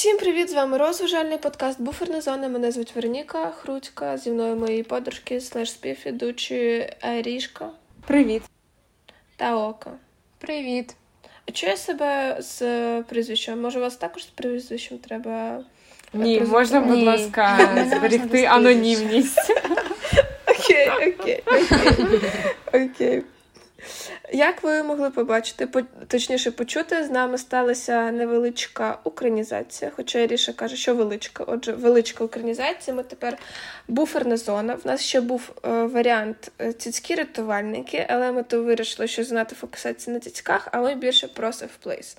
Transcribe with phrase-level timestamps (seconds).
[0.00, 0.50] Всім привіт!
[0.50, 2.48] З вами розважальний подкаст Буферна зона.
[2.48, 4.16] Мене звуть Вероніка Хрутька.
[4.16, 7.70] Зі мною мої подружки, слеш співведучі Арішка.
[8.06, 8.42] Привіт.
[9.36, 9.90] Та Ока.
[10.38, 10.96] Привіт.
[11.48, 12.62] А чую себе з
[13.02, 13.60] прізвищем?
[13.60, 15.64] Може, у вас також з прізвищем треба.
[16.12, 17.58] Ні, можна, будь ласка,
[17.96, 19.52] зберегти анонімність.
[20.46, 22.22] Окей, окей, окей.
[22.72, 23.22] Окей.
[24.32, 30.76] Як ви могли побачити, по, точніше почути, з нами сталася невеличка українізація, хоча Іріша каже,
[30.76, 31.44] що величка.
[31.46, 32.96] Отже, величка українізація.
[32.96, 33.38] Ми тепер
[33.88, 34.74] буферна зона.
[34.74, 39.54] В нас ще був е, варіант е, цицькі рятувальники, але ми то вирішили, що занадто
[39.54, 42.16] фокусація на цицьках, а ми більше про safe.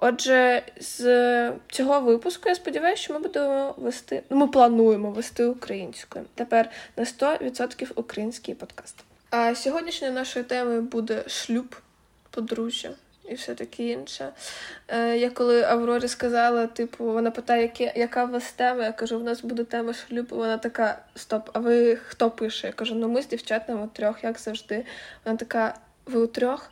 [0.00, 6.24] Отже, з цього випуску я сподіваюся, що ми будемо вести, ну, ми плануємо вести українською.
[6.34, 8.96] Тепер на 100% український подкаст.
[9.36, 11.76] А сьогоднішньою нашою темою буде шлюб,
[12.30, 12.90] подружжя
[13.28, 14.28] і все таке інше.
[14.88, 18.84] Е, Я коли Аврорі сказала, типу, вона питає, яка у вас тема?
[18.84, 20.36] Я кажу, в нас буде тема шлюбу.
[20.36, 22.66] Вона така: Стоп, а ви хто пише?
[22.66, 24.84] Я кажу, ну ми з дівчатами трьох, як завжди.
[25.24, 25.74] Вона така,
[26.06, 26.70] ви у трьох,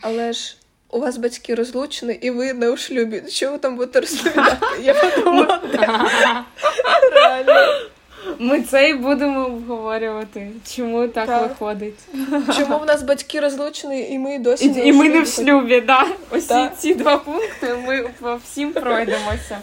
[0.00, 0.56] але ж.
[0.88, 3.22] У вас батьки розлучені, і ви не у шлюбі.
[3.42, 4.66] Ви там будете розповідати?
[4.82, 6.10] Я подумала, реально.
[8.38, 10.50] Ми це і будемо обговорювати.
[10.76, 11.48] Чому так, так.
[11.48, 11.98] виходить?
[12.58, 15.80] Чому в нас батьки розлучені, і ми досі і, не і ми не в шлюбі,
[15.80, 16.06] да.
[16.30, 19.58] Ось ці два пункти ми по всім пройдемося.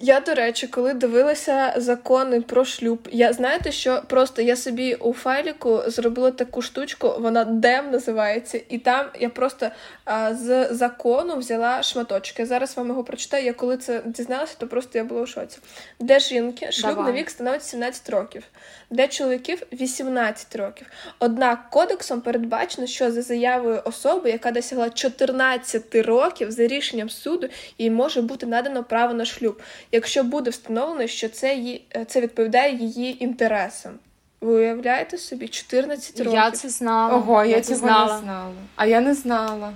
[0.00, 5.12] Я, до речі, коли дивилася закони про шлюб, я знаєте, що просто я собі у
[5.12, 9.70] файліку зробила таку штучку, вона дем називається, і там я просто
[10.04, 12.46] а, з закону взяла шматочки.
[12.46, 13.44] Зараз вам його прочитаю.
[13.44, 15.58] Я коли це дізналася, то просто я була у шоці.
[16.00, 18.42] Для жінки шлюбний вік становить 17 років,
[18.90, 20.86] для чоловіків 18 років.
[21.18, 27.90] Однак кодексом передбачено, що за заявою особи, яка досягла 14 років за рішенням суду, їй
[27.90, 32.74] може бути надано право на шлюб якщо буде встановлено, що це її, е, це відповідає
[32.76, 33.92] її інтересам.
[34.40, 36.32] Ви уявляєте собі 14 років?
[36.32, 37.16] Я це знала.
[37.16, 38.14] Ого, я, я це знала.
[38.14, 38.52] не знала.
[38.76, 39.72] А я не знала.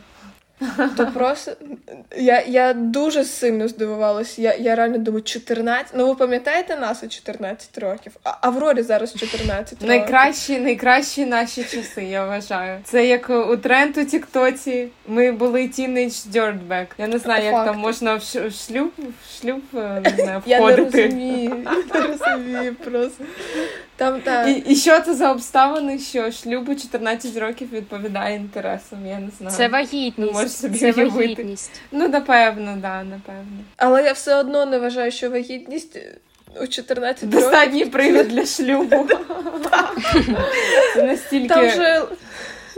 [0.97, 1.53] То просто
[2.17, 4.43] я я дуже сильно здивувалася.
[4.43, 5.93] Я я реально думаю, 14.
[5.95, 8.13] Ну ви пам'ятаєте нас у 14 років?
[8.25, 9.89] А Аврорі зараз 14 років.
[9.89, 12.81] Найкращі, найкращі наші часи, я вважаю.
[12.85, 14.89] Це як у тренд у Тіктоці.
[15.07, 16.89] Ми були teenage dirtbag.
[16.99, 17.67] Я не знаю, як Факт.
[17.67, 18.23] там можна в
[18.53, 20.47] шлюб в шлюб е, не знаю, входити.
[20.47, 23.25] Я не розумію, я не розумію просто.
[24.01, 24.49] Там, та...
[24.49, 29.07] І і що це за обставини, що шлюбу 14 років відповідає інтересам?
[29.07, 29.57] Я не знаю.
[29.57, 30.33] Це вагітність.
[30.33, 31.81] Можеш собі це вагітність.
[31.93, 33.65] Ну, напевно, да, напевно.
[33.77, 35.99] Але я все одно не вважаю, що вагітність.
[36.63, 37.91] У 14 років.
[37.91, 39.09] Привід для шлюбу.
[40.95, 41.49] Це настільки...
[41.49, 42.03] Там вже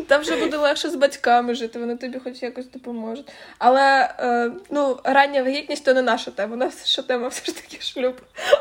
[0.06, 3.28] там вже буде легше з батьками жити, вони тобі хоч якось допоможуть.
[3.58, 6.56] Але е, ну, рання вагітність то не наша тема.
[6.56, 8.20] Наша тема все ж таки шлюб.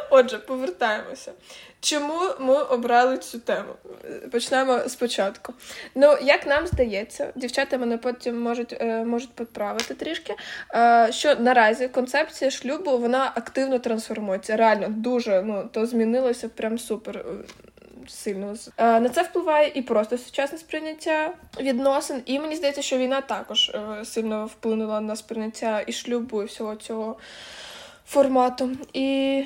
[0.09, 1.31] Отже, повертаємося.
[1.83, 3.73] Чому ми обрали цю тему?
[4.31, 5.53] Почнемо спочатку.
[5.95, 10.35] Ну, як нам здається, дівчата мене потім можуть е, можуть підправити трішки.
[10.73, 14.57] Е, що наразі концепція шлюбу вона активно трансформується.
[14.57, 17.25] Реально дуже ну то змінилося прям супер
[18.07, 18.55] сильно.
[18.77, 22.21] Е, на це впливає і просто сучасне сприйняття відносин.
[22.25, 23.71] І мені здається, що війна також
[24.03, 27.17] сильно вплинула на сприйняття і шлюбу, і всього цього
[28.05, 28.69] формату.
[28.93, 29.43] І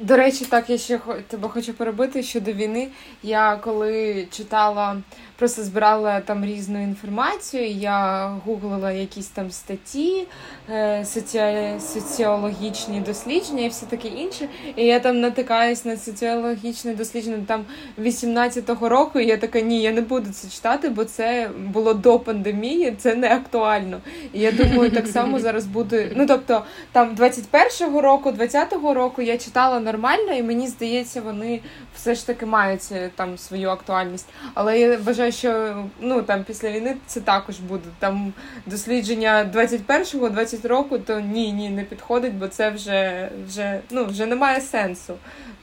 [0.00, 2.88] до речі, так я ще тебе хочу перебити щодо війни.
[3.22, 4.96] Я коли читала
[5.36, 7.66] просто збирала там різну інформацію.
[7.66, 10.26] Я гуглила якісь там статті,
[10.70, 11.40] е, соці...
[11.80, 14.48] соціологічні дослідження і все таке інше.
[14.76, 17.64] І я там натикаюсь на соціологічне дослідження там
[17.98, 19.20] 18-го року.
[19.20, 23.14] і Я така, ні, я не буду це читати, бо це було до пандемії, це
[23.14, 24.00] не актуально.
[24.32, 26.10] І я думаю, так само зараз буде.
[26.16, 31.60] Ну тобто, там 21-го року, 20-го року я читала нормально, і мені здається, вони
[31.96, 34.28] все ж таки мають е, там свою актуальність.
[34.54, 37.88] Але я вважаю, що ну там після війни це також буде.
[37.98, 38.32] Там
[38.66, 44.26] дослідження 21-го, 20 року, то ні, ні, не підходить, бо це вже вже ну вже
[44.26, 45.14] немає сенсу.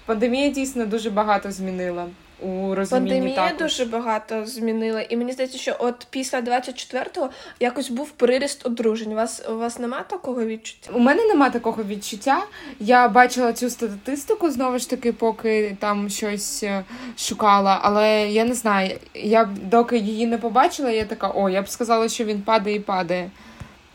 [0.06, 2.08] Пандемія дійсно дуже багато змінила
[2.42, 3.58] у розумінні Пандемія також.
[3.60, 7.30] дуже багато змінила, і мені здається, що от після 24-го
[7.60, 9.12] якось був приріст одружень.
[9.12, 10.92] У вас у вас нема такого відчуття?
[10.94, 12.44] У мене нема такого відчуття.
[12.80, 16.84] Я бачила цю статистику знову ж таки, поки там щось е,
[17.18, 19.00] шукала, але я не знаю.
[19.14, 22.80] Я доки її не побачила, я така, о, я б сказала, що він падає і
[22.80, 23.32] падає.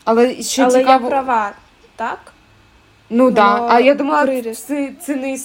[0.03, 1.03] Але що але цікаво...
[1.03, 1.51] я права,
[1.95, 2.33] так?
[3.09, 3.67] Ну так, да.
[3.69, 5.37] а я думала, це, це не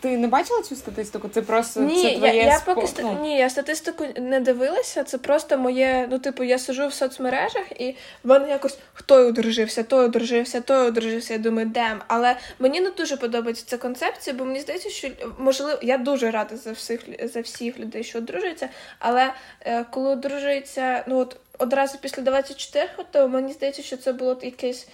[0.00, 1.28] ти не бачила цю статистику?
[1.28, 3.00] Це просто ні, це твоє я, я поки ст...
[3.02, 3.18] ну.
[3.22, 5.04] ні, я статистику не дивилася.
[5.04, 6.08] Це просто моє.
[6.10, 10.88] Ну, типу, я сижу в соцмережах, і в мене якось хто одружився, той одружився, той
[10.88, 11.32] одружився.
[11.32, 12.00] Я думаю, дем.
[12.08, 16.56] Але мені не дуже подобається ця концепція, бо мені здається, що можливо, я дуже рада
[16.56, 18.68] за всіх за всіх людей, що одружуються.
[18.98, 24.38] Але е, коли одружується, ну от одразу після 24, то мені здається, що це було
[24.42, 24.88] якесь.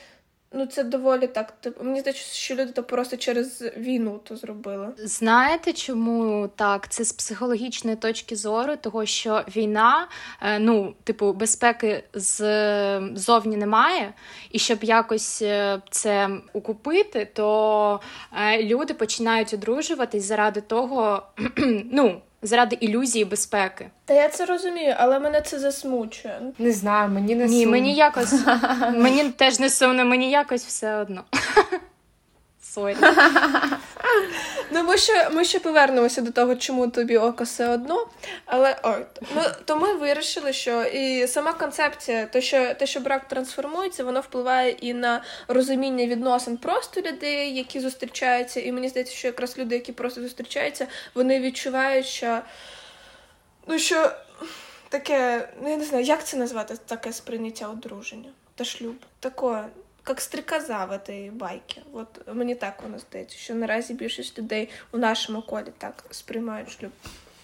[0.57, 1.53] Ну, це доволі так.
[1.53, 4.89] Типу, мені здається, що люди то просто через війну то зробили.
[4.99, 6.89] Знаєте, чому так?
[6.89, 10.09] Це з психологічної точки зору, того що війна,
[10.43, 14.15] е, ну, типу, безпеки ззовні немає,
[14.51, 18.01] і щоб якось е, це укупити, то
[18.33, 21.23] е, люди починають одружуватись заради того,
[21.93, 23.91] ну заради ілюзії безпеки.
[24.05, 26.41] Та я це розумію, але мене це засмучує.
[26.59, 27.59] Не знаю, мені не сумно.
[27.59, 28.35] Ні, мені якось
[28.95, 31.25] мені теж не сумно, мені якось все одно.
[32.63, 32.97] Sorry.
[34.71, 38.07] Ну, ми ще ми ще повернемося до того, чому тобі око все одно.
[38.45, 38.91] Але о,
[39.35, 44.21] ми, то ми вирішили, що і сама концепція, то що те, що брак трансформується, воно
[44.21, 48.61] впливає і на розуміння відносин просто людей, які зустрічаються.
[48.61, 52.41] І мені здається, що якраз люди, які просто зустрічаються, вони відчувають, що
[53.67, 54.13] ну що
[54.89, 58.97] таке, ну я не знаю, як це назвати, таке сприйняття одруження та шлюб.
[59.21, 59.65] Таке
[60.09, 61.83] як стріказа в этой байки.
[61.93, 66.93] От мені так воно здається, що наразі більшість людей у нашому колі так сприймають шлюб.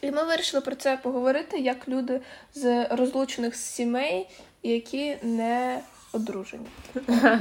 [0.01, 2.21] І ми вирішили про це поговорити, як люди
[2.55, 4.29] з розлучених сімей,
[4.63, 5.81] які не
[6.13, 6.67] одружені.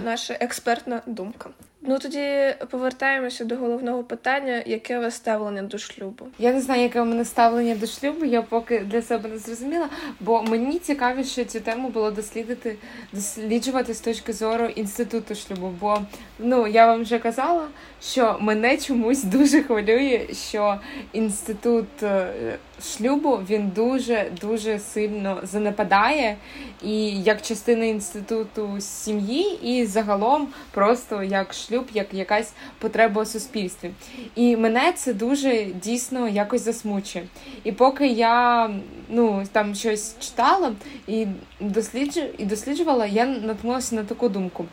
[0.04, 1.50] Наша експертна думка.
[1.82, 6.28] Ну тоді повертаємося до головного питання, яке у вас ставлення до шлюбу?
[6.40, 8.26] Я не знаю, яке у мене ставлення до шлюбу.
[8.26, 9.90] Я поки для себе не зрозуміла,
[10.20, 12.76] бо мені цікавіше цю тему було дослідити,
[13.14, 15.74] досліджувати з точки зору інституту шлюбу.
[15.82, 16.02] Бо
[16.40, 17.68] ну я вам вже казала,
[18.02, 20.80] що мене чомусь дуже хвилює, що
[21.14, 26.38] інститут е, шлюбу він дуже дуже сильно занепадає,
[26.84, 33.92] і як частина інституту сім'ї, і загалом просто як шлюб, як якась потреба у суспільстві.
[34.36, 37.26] І мене це дуже дійсно якось засмучує.
[37.64, 38.70] І поки я
[39.10, 40.72] ну там щось читала
[41.08, 41.28] і
[41.60, 44.66] досліджу, і досліджувала, я наткнулася на таку думку.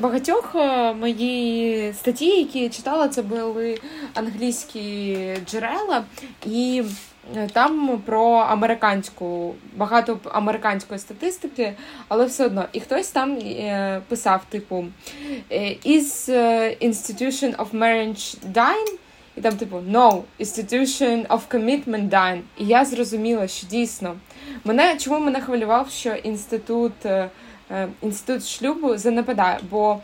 [0.00, 3.78] Багатьох е, мої статті, які я читала, це були
[4.14, 5.16] англійські
[5.46, 6.04] джерела
[6.46, 6.82] і.
[7.36, 11.72] Е, там про американську, багато американської статистики,
[12.08, 12.64] але все одно.
[12.72, 14.84] І хтось там е, писав, типу,
[15.52, 16.28] «Е, Is
[16.82, 18.94] institution of marriage dying?
[19.36, 22.40] І там, типу, no, institution of commitment dying.
[22.58, 24.16] І я зрозуміла, що дійсно
[24.64, 26.92] мене чому мене хвилював, що інститут
[28.02, 30.00] інститут шлюбу занепадає, бо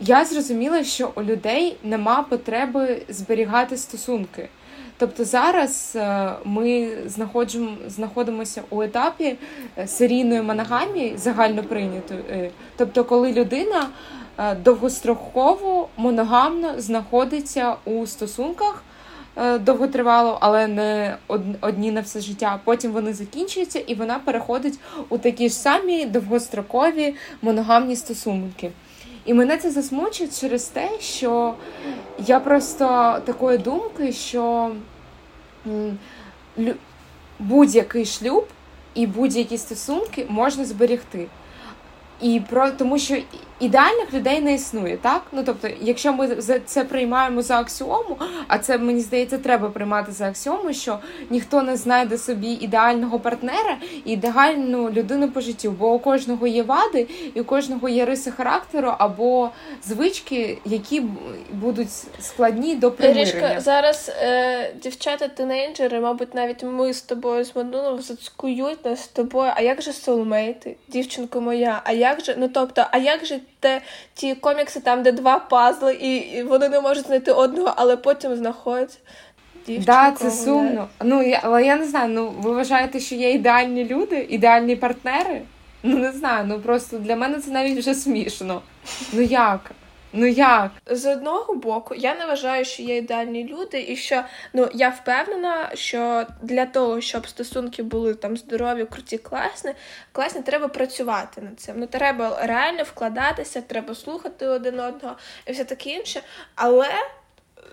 [0.00, 4.48] я зрозуміла, що у людей нема потреби зберігати стосунки.
[5.00, 6.88] Тобто зараз е, ми
[7.86, 9.36] знаходимося у етапі
[9.78, 12.20] е, серійної моногамії загально прийнятої.
[12.30, 13.88] Е, тобто, коли людина
[14.64, 18.84] довгостроково моногамно знаходиться у стосунках
[19.60, 21.16] довготривало, але не
[21.60, 22.60] одні на все життя.
[22.64, 28.70] Потім вони закінчуються і вона переходить у такі ж самі довгострокові моногамні стосунки.
[29.24, 31.54] І мене це засмучує через те, що
[32.26, 34.70] я просто такої думки, що
[37.38, 38.46] будь-який шлюб
[38.94, 41.26] і будь-які стосунки можна зберегти.
[42.20, 43.16] І про тому, що
[43.60, 45.22] ідеальних людей не існує, так?
[45.32, 46.36] Ну тобто, якщо ми
[46.66, 48.16] це приймаємо за аксіому,
[48.48, 50.98] а це мені здається, треба приймати за аксіому, що
[51.30, 56.62] ніхто не знайде собі ідеального партнера і ідеальну людину по життю, бо у кожного є
[56.62, 59.50] вади, і у кожного є риси характеру або
[59.84, 61.02] звички, які
[61.52, 61.88] будуть
[62.20, 63.24] складні до примирення.
[63.24, 69.52] Рішка, зараз е, дівчата-тинейджери, мабуть, навіть ми з тобою з минулого зацькують нас з тобою.
[69.54, 71.80] А як же соулмейти, дівчинко моя?
[71.84, 73.80] А як же, ну тобто, а як же те
[74.14, 78.98] ті комікси, там, де два пазли, і вони не можуть знайти одного, але потім знаходять.
[79.66, 80.88] Так, да, це сумно.
[81.04, 85.42] Ну, я, Але я не знаю, ну ви вважаєте, що є ідеальні люди, ідеальні партнери?
[85.82, 88.62] Ну не знаю, ну просто для мене це навіть вже смішно.
[89.12, 89.70] Ну як?
[90.12, 90.70] Ну як?
[90.86, 95.70] З одного боку, я не вважаю, що є ідеальні люди, і що ну я впевнена,
[95.74, 99.72] що для того, щоб стосунки були там здорові, круті, класні,
[100.12, 101.74] класні, треба працювати над цим.
[101.78, 106.22] Ну треба реально вкладатися, треба слухати один одного і все таке інше.
[106.54, 106.88] Але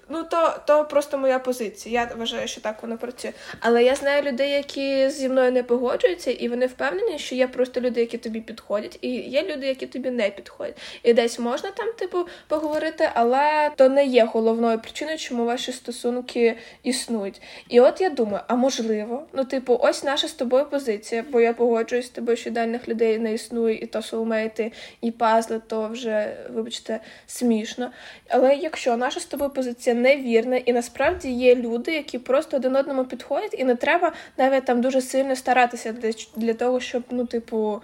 [0.10, 2.02] Ну, то то просто моя позиція.
[2.02, 3.32] Я вважаю, що так воно працює.
[3.60, 7.82] Але я знаю людей, які зі мною не погоджуються, і вони впевнені, що є просто
[7.82, 10.78] люди, які тобі підходять, і є люди, які тобі не підходять.
[11.04, 16.58] І десь можна там, типу, поговорити, але то не є головною причиною, чому ваші стосунки
[16.84, 17.42] існують.
[17.70, 21.54] І от я думаю, а можливо, ну, типу, ось наша з тобою позиція, бо я
[21.54, 24.72] погоджуюсь з тобою, що ідеальних людей не існує, і то соулмейти,
[25.02, 27.92] і пазли, то вже, вибачте, смішно.
[28.30, 33.06] Але якщо наша з тобою позиція невірне, і насправді є люди, які просто один одному
[33.06, 37.82] підходять, і не треба навіть там дуже сильно старатися для, для того, щоб, ну, типу.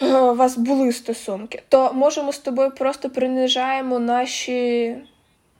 [0.00, 4.96] У вас були стосунки, то можемо з тобою просто принижаємо наші,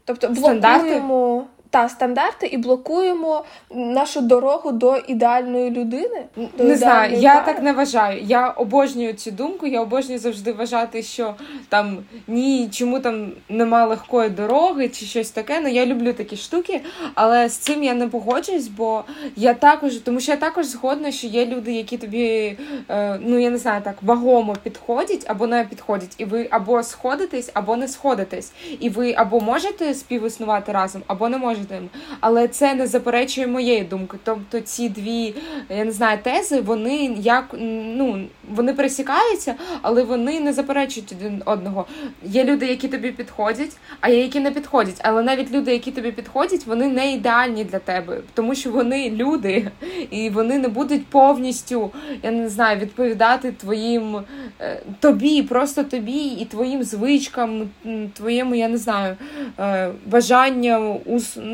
[0.05, 6.25] тобто блокуємо та стандарти і блокуємо нашу дорогу до ідеальної людини.
[6.59, 7.53] До не знаю, я пари.
[7.53, 8.23] так не вважаю.
[8.23, 9.67] Я обожнюю цю думку.
[9.67, 11.35] Я обожнюю завжди вважати, що
[11.69, 15.61] там ні, чому там нема легкої дороги чи щось таке.
[15.61, 16.81] Ну я люблю такі штуки,
[17.15, 19.05] але з цим я не погоджуюсь, бо
[19.37, 23.51] я також, тому що я також згодна, що є люди, які тобі, е, ну я
[23.51, 28.53] не знаю, так вагомо підходять або не підходять, і ви або сходитесь, або не сходитесь,
[28.81, 31.89] і ви або можете співіснувати разом, або не можете кожним.
[32.21, 34.19] Але це не заперечує моєї думки.
[34.25, 35.35] Тобто ці дві,
[35.71, 41.87] я не знаю, тези, вони як ну вони пересікаються, але вони не заперечують один одного.
[42.25, 45.01] Є люди, які тобі підходять, а є які не підходять.
[45.03, 49.71] Але навіть люди, які тобі підходять, вони не ідеальні для тебе, тому що вони люди,
[50.11, 51.91] і вони не будуть повністю,
[52.23, 54.17] я не знаю, відповідати твоїм
[54.61, 57.69] е, тобі, просто тобі і твоїм звичкам,
[58.15, 59.17] твоєму, я не знаю,
[59.59, 60.99] е, бажанням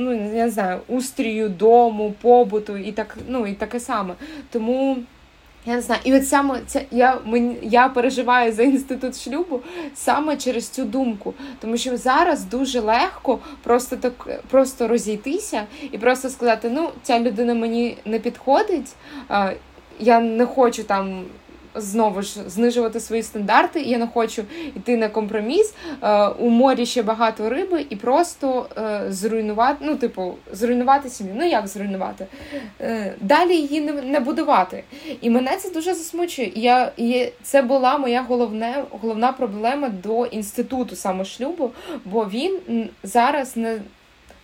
[0.02, 4.14] ну я не знаю, устрію, дому, побуту і так, ну і таке саме.
[4.50, 4.96] Тому.
[5.66, 9.60] Я не знаю, і от саме це я мені я переживаю за інститут шлюбу
[9.94, 16.28] саме через цю думку, тому що зараз дуже легко просто так просто розійтися і просто
[16.28, 18.94] сказати: ну, ця людина мені не підходить,
[20.00, 21.24] я не хочу там
[21.74, 23.80] знову ж знижувати свої стандарти.
[23.80, 24.44] Я не хочу
[24.76, 25.74] йти на компроміс.
[26.02, 31.34] Е, у морі ще багато риби, і просто е, зруйнувати, ну, типу, зруйнувати сім'ю.
[31.36, 32.26] Ну як зруйнувати?
[32.80, 34.84] Е, далі її не, будувати.
[35.20, 36.52] І мене це дуже засмучує.
[36.54, 36.92] Я,
[37.42, 41.70] це була моя головне, головна проблема до інституту самошлюбу,
[42.04, 43.80] бо він зараз не.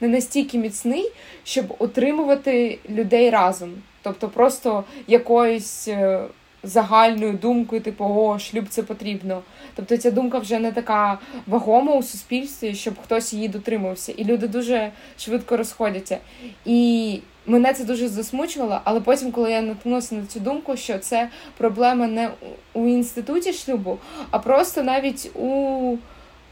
[0.01, 1.13] Не настільки міцний,
[1.45, 3.71] щоб утримувати людей разом,
[4.03, 5.89] тобто просто якоюсь
[6.63, 9.43] загальною думкою, типу, о, шлюб це потрібно.
[9.75, 14.13] Тобто ця думка вже не така вагома у суспільстві, щоб хтось її дотримувався.
[14.13, 16.19] І люди дуже швидко розходяться.
[16.65, 21.29] І мене це дуже засмучувало, але потім, коли я наткнулася на цю думку, що це
[21.57, 22.31] проблема не
[22.75, 23.99] у інституті шлюбу,
[24.31, 25.97] а просто навіть у.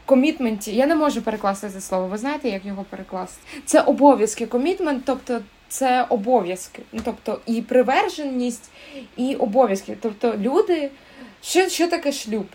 [0.05, 2.07] Комітменті, я не можу перекласти це слово.
[2.07, 3.41] Ви знаєте, як його перекласти?
[3.65, 4.45] Це обов'язки.
[4.45, 6.81] Комітмент, тобто це обов'язки.
[6.91, 8.69] Ну, Тобто і приверженість,
[9.17, 9.97] і обов'язки.
[10.01, 10.89] Тобто люди,
[11.41, 12.45] що що таке шлюб?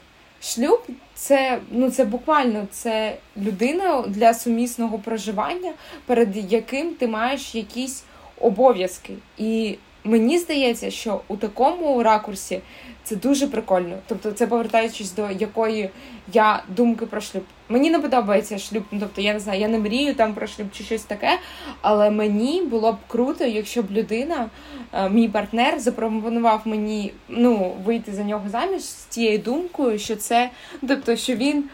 [0.42, 0.82] Шлюб
[1.14, 5.72] це ну це буквально це людина для сумісного проживання,
[6.06, 8.04] перед яким ти маєш якісь
[8.40, 9.14] обов'язки.
[9.38, 12.60] І мені здається, що у такому ракурсі
[13.04, 13.98] це дуже прикольно.
[14.06, 15.90] Тобто, це повертаючись до якої
[16.32, 17.42] я думки про шлюб.
[17.68, 18.82] Мені не подобається шлюб.
[18.90, 21.38] Ну, тобто, я не знаю, я не мрію там про шлюб чи щось таке.
[21.80, 24.50] Але мені було б круто, якщо б людина,
[24.92, 30.50] е, мій партнер, запропонував мені ну, вийти за нього заміж з тією думкою, що це,
[30.88, 31.64] тобто, що він.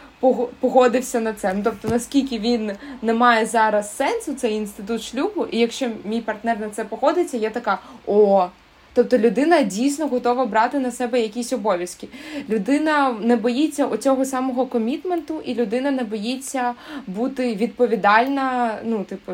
[0.61, 1.54] Погодився на це.
[1.54, 6.61] Ну, тобто, наскільки він не має зараз сенсу, цей інститут шлюбу, і якщо мій партнер
[6.61, 8.49] на це погодиться, я така о,
[8.98, 12.08] Тобто людина дійсно готова брати на себе якісь обов'язки.
[12.48, 16.74] Людина не боїться оцього самого комітменту, і людина не боїться
[17.06, 19.32] бути відповідальна, ну, типу,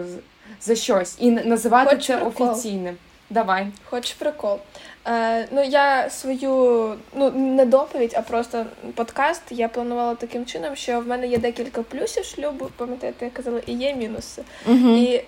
[0.61, 2.49] за щось і називати Хоч це прикол.
[2.49, 2.97] офіційним.
[3.31, 3.67] Давай.
[3.85, 4.59] Хоч прикол.
[5.07, 9.43] Е, Ну, я свою ну не доповідь, а просто подкаст.
[9.51, 13.73] Я планувала таким чином, що в мене є декілька плюсів шлюбу, пам'ятаєте, я казала, і
[13.73, 14.43] є мінуси.
[14.67, 14.89] Угу.
[14.89, 15.25] І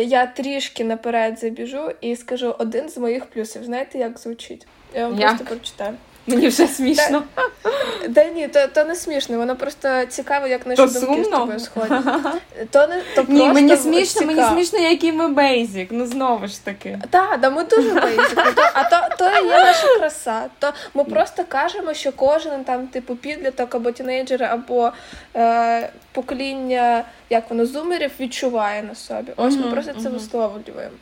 [0.00, 3.64] я трішки наперед забіжу і скажу один з моїх плюсів.
[3.64, 4.66] Знаєте, як звучить?
[4.94, 5.28] Я вам як?
[5.28, 5.94] просто прочитаю.
[6.26, 7.22] Мені вже смішно.
[7.34, 11.28] Та, та ні, то то не смішно, воно просто цікаво, як наші то думки з
[11.28, 12.04] тобою сходять.
[12.70, 14.26] То не то Ні, мені смішно, цікаво.
[14.26, 15.88] мені смішно, який ми basic.
[15.90, 16.98] Ну знову ж таки.
[17.10, 18.36] Так, да, ми дуже basic.
[18.56, 20.42] Ну, а то то є наша краса.
[20.58, 24.92] То ми просто кажемо, що кожен там, типу, підліток або тінейджер, або.
[25.36, 29.32] Е, покоління, як воно зумерів, відчуває на собі.
[29.36, 30.96] Ось ми просто це висловлюємо.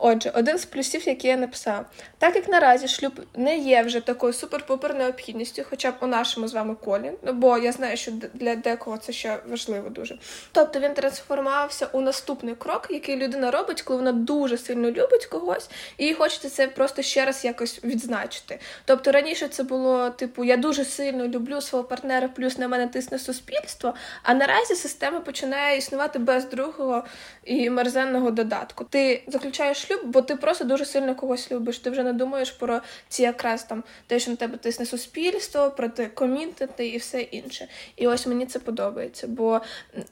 [0.00, 1.86] Отже, один з плюсів, який я написав,
[2.18, 6.54] так як наразі шлюб не є вже такою супер-пупер необхідністю, хоча б у нашому з
[6.54, 10.18] вами колі, ну бо я знаю, що для декого це ще важливо дуже.
[10.52, 15.70] Тобто він трансформувався у наступний крок, який людина робить, коли вона дуже сильно любить когось,
[15.96, 18.60] і хочеться це просто ще раз якось відзначити.
[18.84, 23.18] Тобто раніше це було типу я дуже сильно люблю свого партнера, плюс на мене тисне
[23.18, 23.94] суспільство.
[24.22, 27.04] А наразі система починає існувати без другого
[27.44, 28.84] і мерзенного додатку.
[28.84, 31.78] Ти заключаєш шлюб, бо ти просто дуже сильно когось любиш.
[31.78, 35.88] Ти вже не думаєш про ці якраз там те, що на тебе тисне суспільство, про
[35.88, 37.68] те комітети і все інше.
[37.96, 39.26] І ось мені це подобається.
[39.26, 39.60] Бо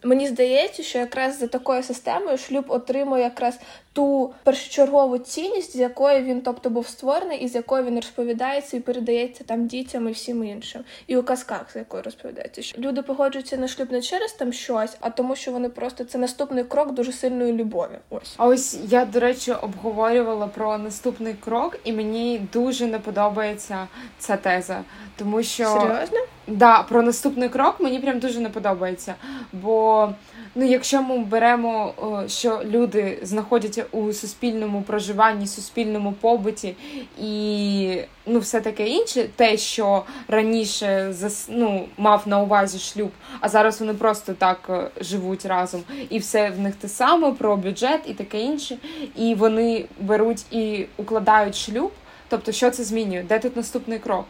[0.03, 3.59] мені здається, що якраз за такою системою шлюб отримує якраз
[3.97, 8.81] ту першочергову цінність, з якої він, тобто, був створений, і з якої він розповідається і
[8.81, 12.63] передається там дітям і всім іншим, і у казках, з якої розповідається.
[12.63, 16.19] Що люди погоджуються на шлюб не через там щось, а тому, що вони просто це
[16.19, 17.99] наступний крок дуже сильної любові.
[18.11, 23.89] Ось а ось я до речі обговорювала про наступний крок, і мені дуже не подобається
[24.19, 24.83] ця теза,
[25.17, 29.15] тому що серйозно да, про наступний крок мені прям дуже не подобається.
[29.53, 30.09] Бо
[30.57, 31.95] ну, якщо ми беремо,
[32.29, 36.77] що люди знаходяться у суспільному проживанні, суспільному побуті
[37.21, 41.15] і ну, все таке інше, те, що раніше
[41.49, 43.11] ну, мав на увазі шлюб,
[43.41, 47.57] а зараз вони просто так е, живуть разом, і все в них те саме про
[47.57, 48.79] бюджет і таке інше,
[49.17, 51.93] і вони беруть і укладають шлюб.
[52.29, 53.25] Тобто, що це змінює?
[53.29, 54.27] Де тут наступний крок?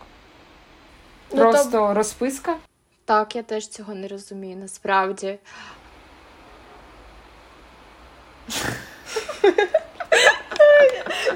[1.32, 1.94] Ну, Просто то...
[1.94, 2.56] розписка?
[3.06, 5.38] Так, я теж цього не розумію, насправді.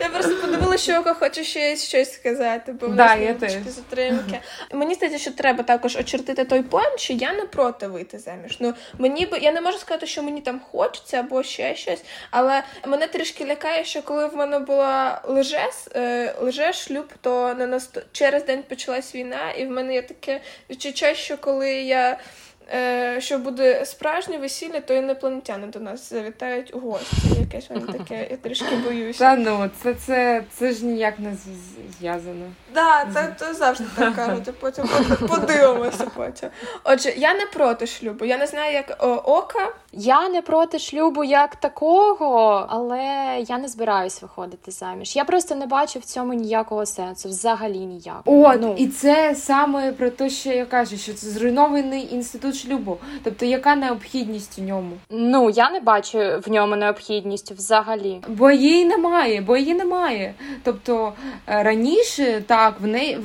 [0.00, 4.40] Я просто подивилася, що Око хоче ще щось сказати, бо в да, нас затримки.
[4.73, 8.57] Мені здається, що треба також очертити той поінт, що я не проти вийти заміж.
[8.61, 12.62] Ну мені би я не можу сказати, що мені там хочеться або ще щось, але
[12.87, 17.90] мене трішки лякає, що коли в мене була лежес, е, леже шлюб, то на нас
[18.12, 20.40] через день почалась війна, і в мене є таке
[20.71, 22.19] відчуття, що коли я
[23.19, 27.17] що буде справжнє весілля, то інопланетяни до нас завітають у гості.
[27.41, 29.19] Якесь воно таке, я трішки боюся.
[29.19, 31.37] Та ну, це це, це ж ніяк не
[31.99, 32.45] зв'язано.
[32.73, 34.85] Так, да, це, це завжди так кажуть, потім
[35.29, 36.49] подивимося потім.
[36.85, 38.25] Отже, я не проти шлюбу.
[38.25, 39.73] Я не знаю, як о, ока.
[39.93, 42.99] Я не проти шлюбу як такого, але
[43.49, 45.17] я не збираюсь виходити заміж.
[45.17, 48.49] Я просто не бачу в цьому ніякого сенсу, взагалі ніякого.
[48.49, 48.75] От, ну.
[48.79, 52.99] і це саме про те, що я кажу, що це зруйнований інститут шлюбу.
[53.25, 54.97] Тобто, яка необхідність у ньому?
[55.11, 58.21] Ну я не бачу в ньому необхідність взагалі.
[58.29, 60.35] Бо її немає, бо її немає.
[60.62, 61.12] Тобто
[61.46, 63.18] е, раніше так в неї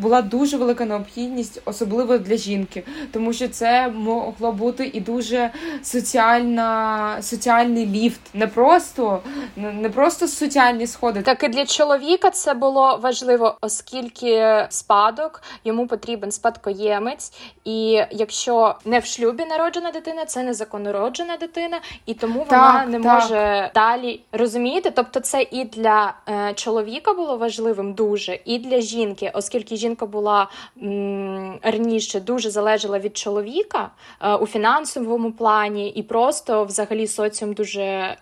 [0.00, 2.82] була дуже велика необхідність, особливо для жінки,
[3.12, 5.50] тому що це могло бути і дуже
[5.82, 9.20] соціальна, соціальний ліфт, не просто
[9.56, 11.22] не просто соціальні сходи.
[11.22, 17.32] Так і для чоловіка це було важливо, оскільки спадок йому потрібен спадкоємець,
[17.64, 23.00] і якщо не в шлюбі народжена дитина, це незаконнороджена дитина, і тому вона так, не
[23.00, 23.14] так.
[23.14, 24.90] може далі розумієте.
[24.90, 30.48] Тобто, це і для е, чоловіка було важливим дуже, і для жінки, оскільки жінка була
[30.82, 37.82] м, раніше дуже залежала від чоловіка е, у фінансовому плані, і просто взагалі соціум дуже
[37.82, 38.16] е,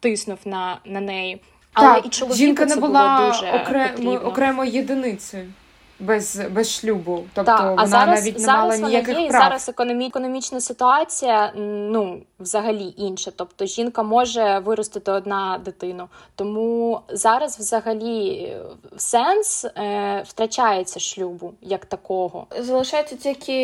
[0.00, 1.40] тиснув на, на неї.
[1.72, 5.52] Але так, і чоловіка жінка не це була було дуже окремо, окремо єдиницею
[5.98, 7.24] без без шлюбу.
[7.34, 9.42] Тобто так, вона зараз, навіть не зараз мала ніяких є, прав.
[9.42, 10.06] зараз економі...
[10.06, 13.30] економічна ситуація ну взагалі інша.
[13.36, 16.08] Тобто жінка може виростити одна дитину.
[16.34, 18.52] Тому зараз взагалі
[18.96, 22.46] сенс е, втрачається шлюбу як такого.
[22.58, 23.54] Залишаються тільки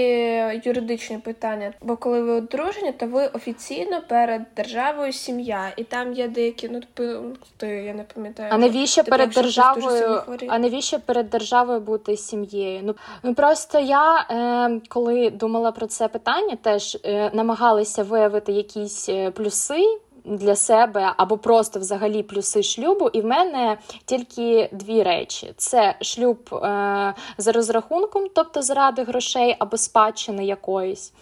[0.64, 1.73] юридичні питання.
[1.83, 6.81] Бо коли ви одружені, то ви офіційно перед державою сім'я, і там є деякі ну
[6.95, 8.49] пункти, я не пам'ятаю.
[8.53, 10.23] А навіщо перед державою?
[10.49, 12.16] А навіщо перед державою бути?
[12.23, 12.95] Сім'єю.
[13.23, 19.31] Ну просто я е, коли думала про це питання, теж е, намагалася виявити якісь е,
[19.31, 19.99] плюси.
[20.25, 26.39] Для себе або просто взагалі плюси шлюбу, і в мене тільки дві речі: це шлюб
[26.53, 31.13] е, за розрахунком, тобто заради грошей або спадщини якоїсь,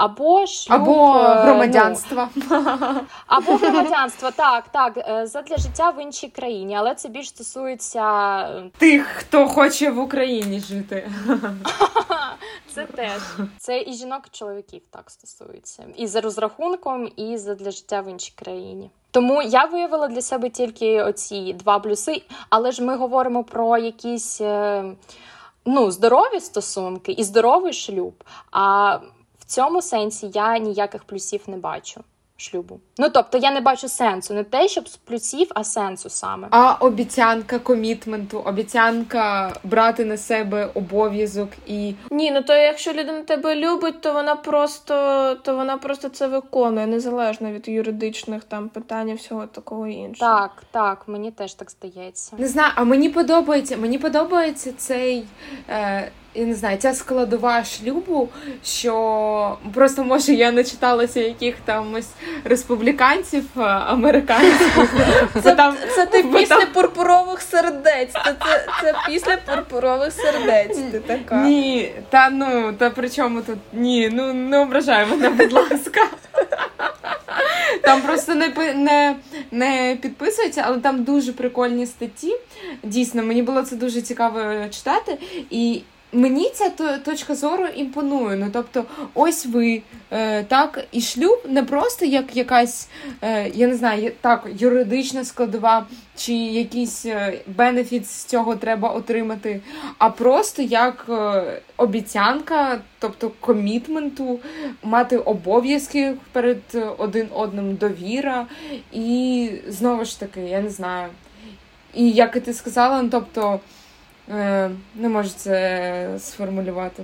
[0.00, 2.28] або шлюб, або е, громадянство.
[2.34, 2.64] Ну,
[3.26, 8.70] або громадянство, так, так, е, задля життя в іншій країні, але це більш стосується е,
[8.78, 11.10] тих, хто хоче в Україні жити.
[12.74, 13.22] Це теж
[13.58, 15.84] це і жінок, і чоловіків так стосується.
[15.96, 18.90] І за розрахунком, і задля життя в іншій країні.
[19.10, 24.40] Тому я виявила для себе тільки оці два плюси, але ж ми говоримо про якісь
[25.64, 28.24] ну, здорові стосунки і здоровий шлюб.
[28.50, 28.98] А
[29.50, 32.04] цьому сенсі я ніяких плюсів не бачу
[32.40, 32.80] шлюбу.
[32.98, 36.48] Ну тобто я не бачу сенсу, не те, щоб з плюсів, а сенсу саме.
[36.50, 43.56] А обіцянка комітменту, обіцянка брати на себе обов'язок і ні, ну то якщо людина тебе
[43.56, 44.94] любить, то вона просто
[45.42, 50.32] то вона просто це виконує незалежно від юридичних там питань і всього такого іншого.
[50.32, 52.36] Так, так, мені теж так здається.
[52.38, 53.76] Не знаю, а мені подобається.
[53.76, 55.24] Мені подобається цей.
[55.68, 58.28] Е, я не знаю, ця складова шлюбу,
[58.64, 62.08] що просто може я не читалася яких там ось
[62.44, 64.94] республіканців е, американських.
[65.42, 68.12] Це там це ти після пурпурових сердець.
[68.12, 70.78] Це, це це, після пурпурових сердець.
[70.92, 71.36] Ти така.
[71.36, 76.00] Ні, та ну та при чому тут ні, ну не ображай мене, будь ласка.
[77.82, 79.16] Там просто не не,
[79.50, 82.36] не підписується, але там дуже прикольні статті.
[82.82, 84.40] Дійсно, мені було це дуже цікаво
[84.70, 85.18] читати.
[85.50, 88.36] І Мені ця точка зору імпонує.
[88.36, 92.88] Ну тобто, ось ви е, так, і шлюб не просто як якась,
[93.22, 99.60] е, я не знаю, так, юридична складова, чи якийсь е, бенефіт з цього треба отримати,
[99.98, 101.42] а просто як е,
[101.76, 104.40] обіцянка, тобто комітменту,
[104.82, 106.62] мати обов'язки перед
[106.98, 108.46] один одним довіра.
[108.92, 111.08] І знову ж таки, я не знаю.
[111.94, 113.60] І як і ти сказала, ну тобто.
[114.30, 117.02] Е, не можу це сформулювати.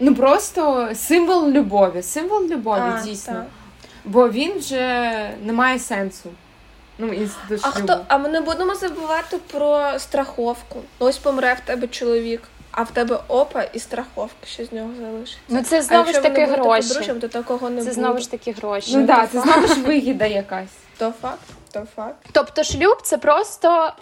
[0.00, 2.02] Ну, просто символ любові.
[2.02, 3.34] Символ любові, а, дійсно.
[3.34, 3.44] Так.
[4.04, 5.10] Бо він вже
[5.42, 6.30] не має сенсу.
[6.98, 7.28] Ну,
[7.62, 8.00] А хто?
[8.08, 10.80] А ми не будемо забувати про страховку.
[10.98, 15.40] Ось помре в тебе чоловік, а в тебе опа і страховка, що з нього залишиться.
[15.48, 16.88] Ну це знову ж таки гроші.
[16.88, 17.92] Подружжям, то такого не Це буде.
[17.94, 18.96] знову ж таки гроші.
[18.96, 20.68] Ну так, це знову ж вигіда якась.
[20.98, 21.38] То факт,
[21.72, 22.26] то факт.
[22.32, 23.92] Тобто шлюб це просто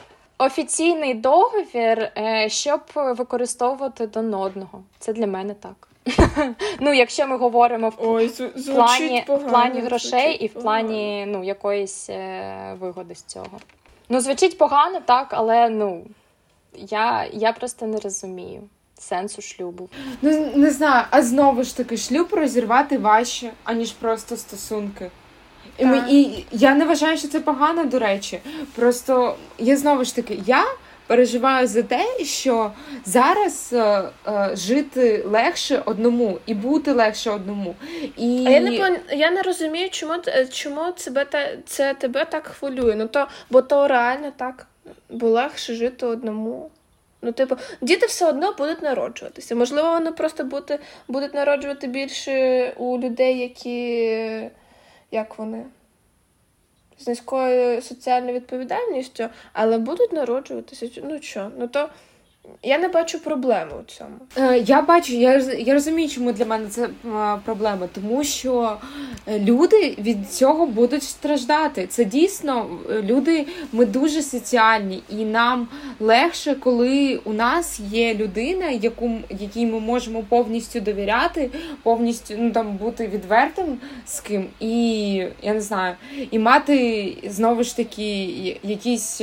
[0.41, 4.83] офіційний договір, е, щоб використовувати один одного.
[4.99, 5.89] Це для мене так.
[6.81, 11.25] Ну, якщо ми говоримо в Ой, в плані погано, в плані грошей і в плані
[11.29, 13.61] ну, якоїсь е, вигоди з цього.
[14.09, 16.05] Ну, звучить погано, так, але ну
[16.75, 18.63] я, я просто не розумію.
[18.99, 19.89] Сенсу шлюбу.
[20.23, 25.11] Ну не знаю, а знову ж таки, шлюб розірвати важче, аніж просто стосунки.
[25.79, 28.41] І, ми, і я не вважаю, що це погано, до речі.
[28.75, 30.65] Просто я знову ж таки, я
[31.07, 32.73] переживаю за те, що
[33.05, 37.75] зараз е, е, жити легше одному і бути легше одному.
[38.17, 38.45] І...
[38.47, 40.15] А я не я не розумію, чому
[40.53, 41.27] чому тебе
[41.67, 42.95] це тебе так хвилює.
[42.95, 44.67] Ну то бо то реально так
[45.09, 46.71] бо легше жити одному.
[47.23, 49.55] Ну, типу, діти все одно будуть народжуватися.
[49.55, 50.79] Можливо, вони просто будуть,
[51.09, 54.51] будуть народжувати більше у людей, які
[55.11, 55.67] як вони
[56.99, 60.91] з низькою соціальною відповідальністю, але будуть народжуватися.
[61.03, 61.89] Ну що, ну то
[62.63, 64.11] я не бачу проблеми у цьому.
[64.37, 66.89] Е, я бачу, я я розумію, чому для мене це
[67.45, 68.77] проблема, тому що
[69.27, 71.87] е, люди від цього будуть страждати.
[71.87, 75.69] Це дійсно е, люди, ми дуже соціальні, і нам
[76.01, 79.11] легше, коли у нас є людина, яку
[79.41, 81.51] якій ми можемо повністю довіряти,
[81.83, 84.73] повністю ну там бути відвертим з ким, і
[85.43, 85.95] я не знаю,
[86.31, 88.27] і мати знову ж таки
[88.63, 89.21] якісь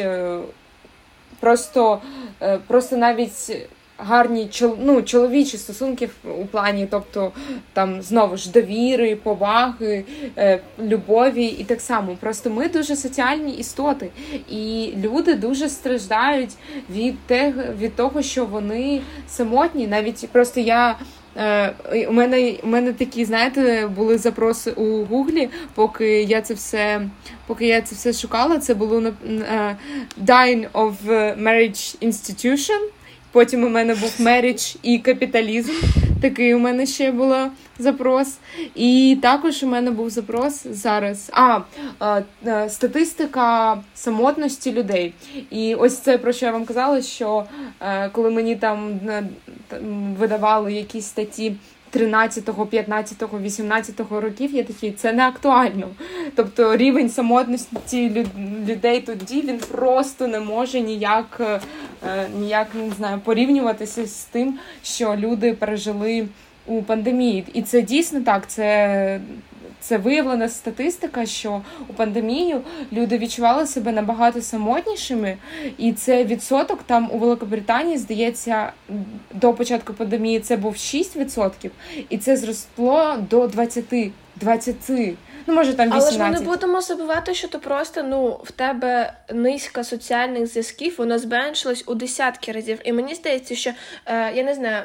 [1.39, 2.01] просто
[2.41, 7.31] е, просто навіть гарні ну, чоловічі стосунки у плані, тобто
[7.73, 10.05] там знову ж довіри, поваги,
[10.37, 12.17] е, любові і так само.
[12.19, 14.09] Просто ми дуже соціальні істоти,
[14.49, 16.51] і люди дуже страждають
[16.89, 19.87] від те, від того, що вони самотні.
[19.87, 20.95] Навіть просто я.
[21.37, 21.73] Е,
[22.09, 27.01] у мене у мене такі, знаєте, були запроси у Гуглі, поки я це все
[27.47, 28.59] поки я це все шукала.
[28.59, 29.75] Це було на uh,
[30.25, 30.93] Dying of
[31.43, 32.79] Marriage Institution.
[33.31, 35.71] Потім у мене був меріч і капіталізм.
[36.21, 37.35] Такий у мене ще був
[37.79, 38.37] запрос.
[38.75, 41.29] І також у мене був запрос зараз.
[41.33, 41.59] А,
[41.99, 42.21] а
[42.69, 45.13] статистика самотності людей.
[45.49, 47.45] І ось це про що я вам казала, що
[47.79, 48.99] а, коли мені там
[50.19, 51.55] видавали якісь статті
[51.89, 55.87] 13, 15, 18 років, я такий, це не актуально.
[56.35, 58.25] Тобто рівень самотності
[58.67, 61.59] людей тоді він просто не може ніяк е,
[62.39, 66.27] ніяк не знаю, порівнюватися з тим, що люди пережили
[66.65, 67.45] у пандемії.
[67.53, 68.47] І це дійсно так.
[68.47, 69.19] Це
[69.79, 72.61] це виявлена статистика, що у пандемію
[72.91, 75.37] люди відчували себе набагато самотнішими,
[75.77, 78.71] і це відсоток там у Великобританії здається
[79.33, 81.69] до початку пандемії це був 6%,
[82.09, 83.85] і це зросло до 20.
[84.39, 84.75] 20.
[85.47, 85.93] Ну, може, там 18.
[85.93, 90.95] Але ж ми не будемо забувати, що то просто ну в тебе низька соціальних зв'язків,
[90.97, 92.79] вона зменшилась у десятки разів.
[92.83, 93.71] І мені здається, що
[94.05, 94.83] е, я не знаю,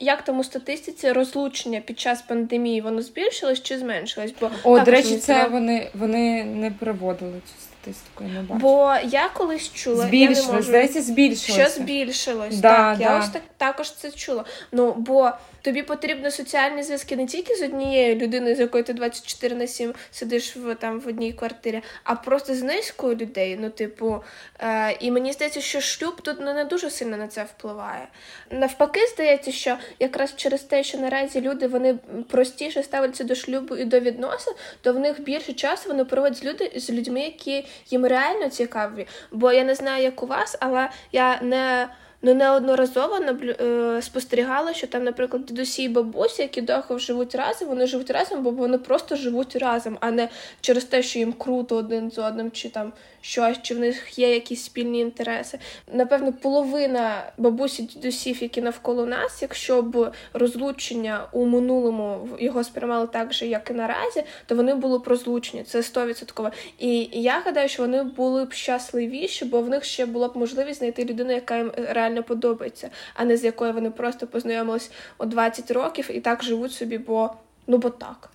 [0.00, 4.34] як там у статистиці розлучення під час пандемії воно збільшилось чи зменшилось?
[4.40, 7.52] Бо О, до речі, це вони вони не проводили цю
[7.84, 8.24] статистику.
[8.24, 8.60] Я не бачу.
[8.60, 10.06] Бо я колись чула.
[10.06, 10.68] Збільшилось, я не можу...
[10.68, 11.60] здається, збільшилось.
[11.60, 12.58] Що збільшилось?
[12.58, 13.04] Да, так, да.
[13.04, 14.44] я ось так також це чула.
[14.72, 19.56] Ну бо тобі потрібні соціальні зв'язки не тільки з однією людиною, з якою ти 24
[19.56, 23.58] на 7 сидиш в там в одній квартирі, а просто з низкою людей.
[23.60, 24.22] Ну, типу,
[24.58, 28.08] е, і мені здається, що шлюб тут ну, не дуже сильно на це впливає.
[28.50, 31.94] Навпаки, здається, що якраз через те, що наразі люди вони
[32.28, 36.44] простіше ставляться до шлюбу і до відносин, то в них більше часу вони проводять з
[36.44, 39.06] люди з людьми, які їм реально цікаві.
[39.32, 41.88] Бо я не знаю, як у вас, але я не
[42.24, 47.86] ну неодноразово е, спостерігала, що там, наприклад, дідусі і бабусі, які довго живуть разом, вони
[47.86, 50.28] живуть разом, бо вони просто живуть разом, а не
[50.60, 52.92] через те, що їм круто один з одним, чи там
[53.24, 55.58] щось, чи в них є якісь спільні інтереси.
[55.92, 63.32] Напевно, половина бабусі дідусів, які навколо нас, якщо б розлучення у минулому його сприймали так
[63.32, 65.62] же, як і наразі, то вони були б розлучені.
[65.62, 66.52] Це 100%.
[66.78, 70.78] І я гадаю, що вони були б щасливіші, бо в них ще була б можливість
[70.78, 75.70] знайти людину, яка їм реально подобається, а не з якою вони просто познайомились у 20
[75.70, 77.30] років і так живуть собі, бо
[77.66, 78.33] ну бо так.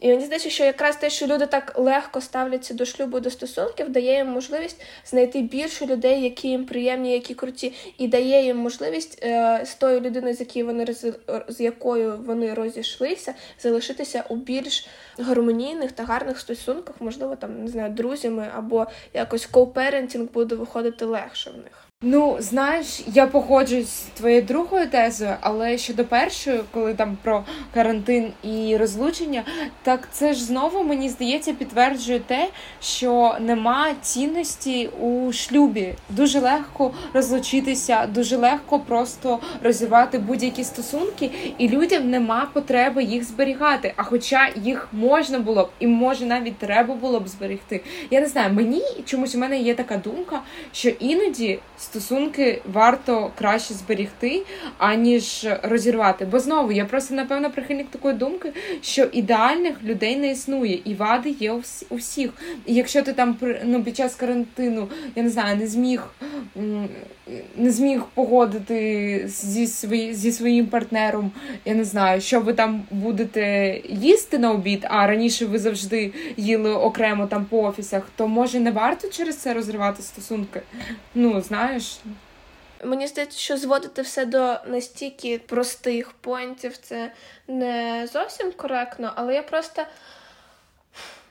[0.00, 3.88] І мені здається, що якраз те, що люди так легко ставляться до шлюбу, до стосунків,
[3.88, 9.24] дає їм можливість знайти більше людей, які їм приємні, які круті, і дає їм можливість
[9.24, 10.86] е, з тою людиною, з якою вони
[11.48, 14.86] з якою вони розійшлися, залишитися у більш
[15.18, 21.50] гармонійних та гарних стосунках, можливо, там не знаю, друзями або якось коуперентінг буде виходити легше
[21.50, 21.85] в них.
[22.02, 28.32] Ну, знаєш, я погоджуюсь з твоєю другою тезою, але щодо першої, коли там про карантин
[28.42, 29.44] і розлучення,
[29.82, 32.48] так це ж знову мені здається підтверджує те,
[32.80, 35.94] що нема цінності у шлюбі.
[36.10, 43.92] Дуже легко розлучитися, дуже легко просто розвивати будь-які стосунки, і людям нема потреби їх зберігати.
[43.96, 47.80] А хоча їх можна було б і може навіть треба було б зберегти.
[48.10, 53.74] Я не знаю, мені чомусь у мене є така думка, що іноді стосунки варто краще
[53.74, 54.42] зберігти,
[54.78, 56.24] аніж розірвати.
[56.24, 61.30] Бо знову я просто напевно прихильник такої думки, що ідеальних людей не існує, і вади
[61.30, 61.52] є
[61.90, 62.30] у всіх.
[62.66, 66.02] І якщо ти там ну, під час карантину, я не знаю, не зміг
[67.56, 71.30] не зміг погодити зі свої, зі своїм партнером,
[71.64, 76.72] я не знаю, що ви там будете їсти на обід, а раніше ви завжди їли
[76.72, 80.60] окремо там по офісах, то може не варто через це розривати стосунки?
[81.14, 81.75] Ну, знаєш.
[82.84, 87.12] Мені здається, що зводити все до настільки простих поінтів це
[87.48, 89.82] не зовсім коректно, але я просто.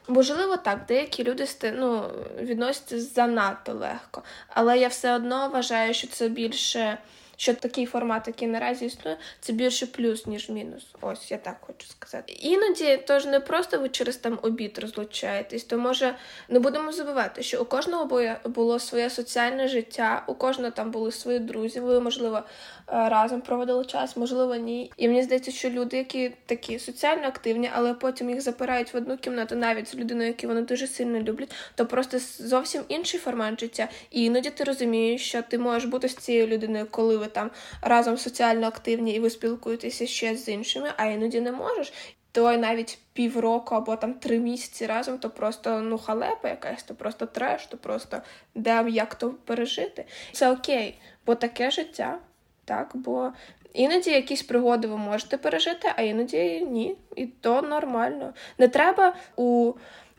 [0.07, 6.29] Можливо, так, деякі люди ну, відносяться занадто легко, але я все одно вважаю, що це
[6.29, 6.97] більше
[7.37, 10.87] що такий формат, який наразі існує, це більше плюс, ніж мінус.
[11.01, 12.33] Ось я так хочу сказати.
[12.33, 16.15] Іноді тож не просто ви через там обід розлучаєтесь, то може
[16.49, 18.05] не будемо забувати, що у кожного
[18.45, 21.79] було своє соціальне життя, у кожного там були свої друзі.
[21.79, 22.43] Ви, можливо, е,
[22.87, 24.91] разом проводили час, можливо, ні.
[24.97, 29.17] І мені здається, що люди, які такі соціально активні, але потім їх запирають в одну
[29.17, 33.87] кімнату, навіть з людиною, яку вони дуже сильно люблять, то просто зовсім інший формат життя.
[34.11, 38.17] І іноді ти розумієш, що ти можеш бути з цією людиною, коли ви там разом
[38.17, 41.93] соціально активні і ви спілкуєтеся ще з іншими, а іноді не можеш.
[42.31, 47.25] То навіть півроку або там три місяці разом, то просто ну халепа якась, то просто
[47.25, 48.21] треш, то просто
[48.55, 50.05] де як то пережити.
[50.31, 52.19] Це окей, бо таке життя,
[52.65, 53.31] так, бо
[53.73, 56.95] іноді якісь пригоди ви можете пережити, а іноді ні.
[57.15, 58.33] І то нормально.
[58.57, 59.73] Не треба у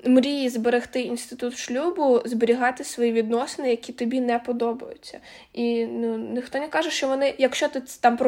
[0.04, 5.20] мрії зберегти інститут шлюбу, зберігати свої відносини, які тобі не подобаються.
[5.52, 8.18] І ну, ніхто не каже, що вони, якщо ти там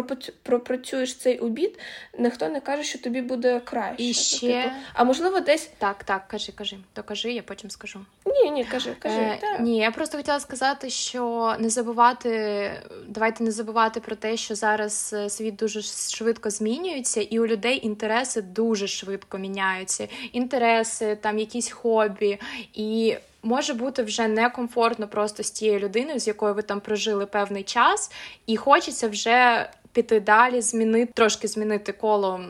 [0.43, 1.79] пропрацюєш цей обід,
[2.19, 4.05] ніхто не каже, що тобі буде краще.
[4.05, 4.63] І ще...
[4.63, 4.75] Типу.
[4.95, 8.01] А можливо, десь так, так, кажи, кажи, то кажи, я потім скажу.
[8.27, 9.17] Ні, ні, кажи, кажи.
[9.17, 9.61] Е, так.
[9.61, 12.71] Ні, я просто хотіла сказати, що не забувати,
[13.09, 15.83] давайте не забувати про те, що зараз е, світ дуже
[16.17, 20.09] швидко змінюється, і у людей інтереси дуже швидко міняються.
[20.33, 22.39] Інтереси, там якісь хобі,
[22.75, 27.63] і може бути вже некомфортно просто з тією людиною, з якою ви там прожили певний
[27.63, 28.13] час,
[28.47, 32.41] і хочеться вже піти далі, змінити трошки змінити коло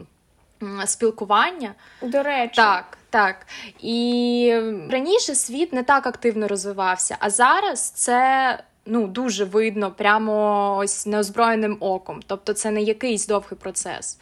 [0.87, 1.75] спілкування.
[2.03, 2.99] До речі, так.
[3.11, 3.47] Так,
[3.81, 11.07] і раніше світ не так активно розвивався, а зараз це ну дуже видно прямо ось
[11.07, 12.21] неозброєним оком.
[12.27, 14.19] Тобто це не якийсь довгий процес.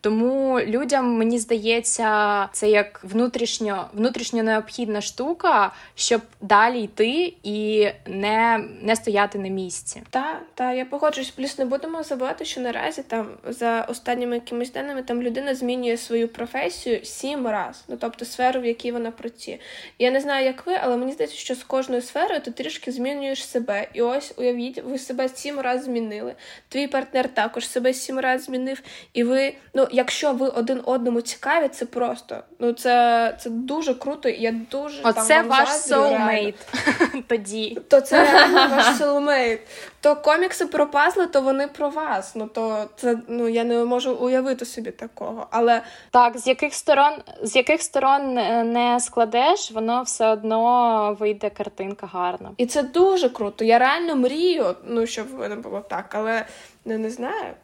[0.00, 8.64] Тому людям мені здається, це як внутрішньо внутрішньо необхідна штука, щоб далі йти і не
[8.82, 10.02] не стояти на місці.
[10.10, 11.30] Так, та я погоджуюсь.
[11.30, 16.28] Плюс не будемо забувати, що наразі там за останніми якимись даними там людина змінює свою
[16.28, 19.58] професію сім раз, ну тобто сферу, в якій вона працює.
[19.98, 23.46] Я не знаю, як ви, але мені здається, що з кожною сферою ти трішки змінюєш
[23.46, 23.88] себе.
[23.94, 26.34] І ось уявіть, ви себе сім разів змінили.
[26.68, 28.82] Твій партнер також себе сім разів змінив.
[29.12, 34.28] І ви, ну, якщо ви один одному цікаві, це просто ну це це дуже круто.
[34.28, 36.54] Я дуже Оце там ваш soulmate
[37.26, 37.78] тоді.
[37.88, 39.58] То це ваш soulmate.
[40.00, 42.34] То комікси про пазли, то вони про вас.
[42.34, 45.46] Ну то це ну я не можу уявити собі такого.
[45.50, 48.34] Але так, з яких сторон з яких сторон
[48.72, 52.50] не складеш, воно все одно вийде картинка гарна.
[52.56, 53.64] І це дуже круто.
[53.64, 56.44] Я реально мрію, ну щоб не було так, але
[56.84, 57.54] не, не знаю.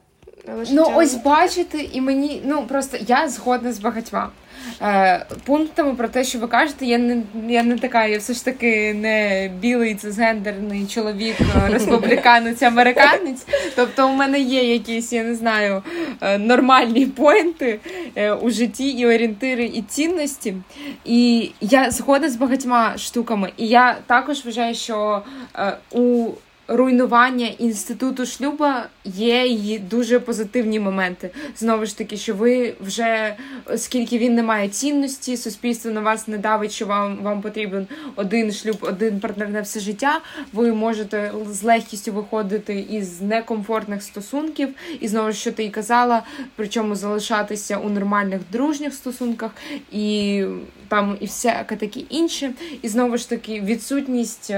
[0.70, 4.30] Ну ось бачите, і мені ну просто я згодна з багатьма.
[4.82, 8.44] Е, Пунктами про те, що ви кажете, я не я не така, я все ж
[8.44, 13.46] таки не білий цисгендерний чоловік, е, республіканець, американець.
[13.76, 15.82] Тобто у мене є якісь, я не знаю,
[16.20, 17.80] е, нормальні поінти
[18.14, 20.54] е, у житті і орієнтири, і цінності.
[21.04, 23.52] І я згодна з багатьма штуками.
[23.56, 25.22] І я також вважаю, що
[25.92, 26.28] у
[26.68, 31.30] руйнування інституту шлюба є її дуже позитивні моменти.
[31.56, 36.38] Знову ж таки, що ви вже, оскільки він не має цінності, суспільство на вас не
[36.38, 40.20] давить, що вам вам потрібен один шлюб, один партнер на все життя.
[40.52, 44.68] Ви можете з легкістю виходити із некомфортних стосунків,
[45.00, 46.22] і знову ж що ти й казала,
[46.56, 49.50] причому залишатися у нормальних дружніх стосунках
[49.92, 50.44] і
[50.88, 52.52] там і всяке таке інше.
[52.82, 54.52] І знову ж таки, відсутність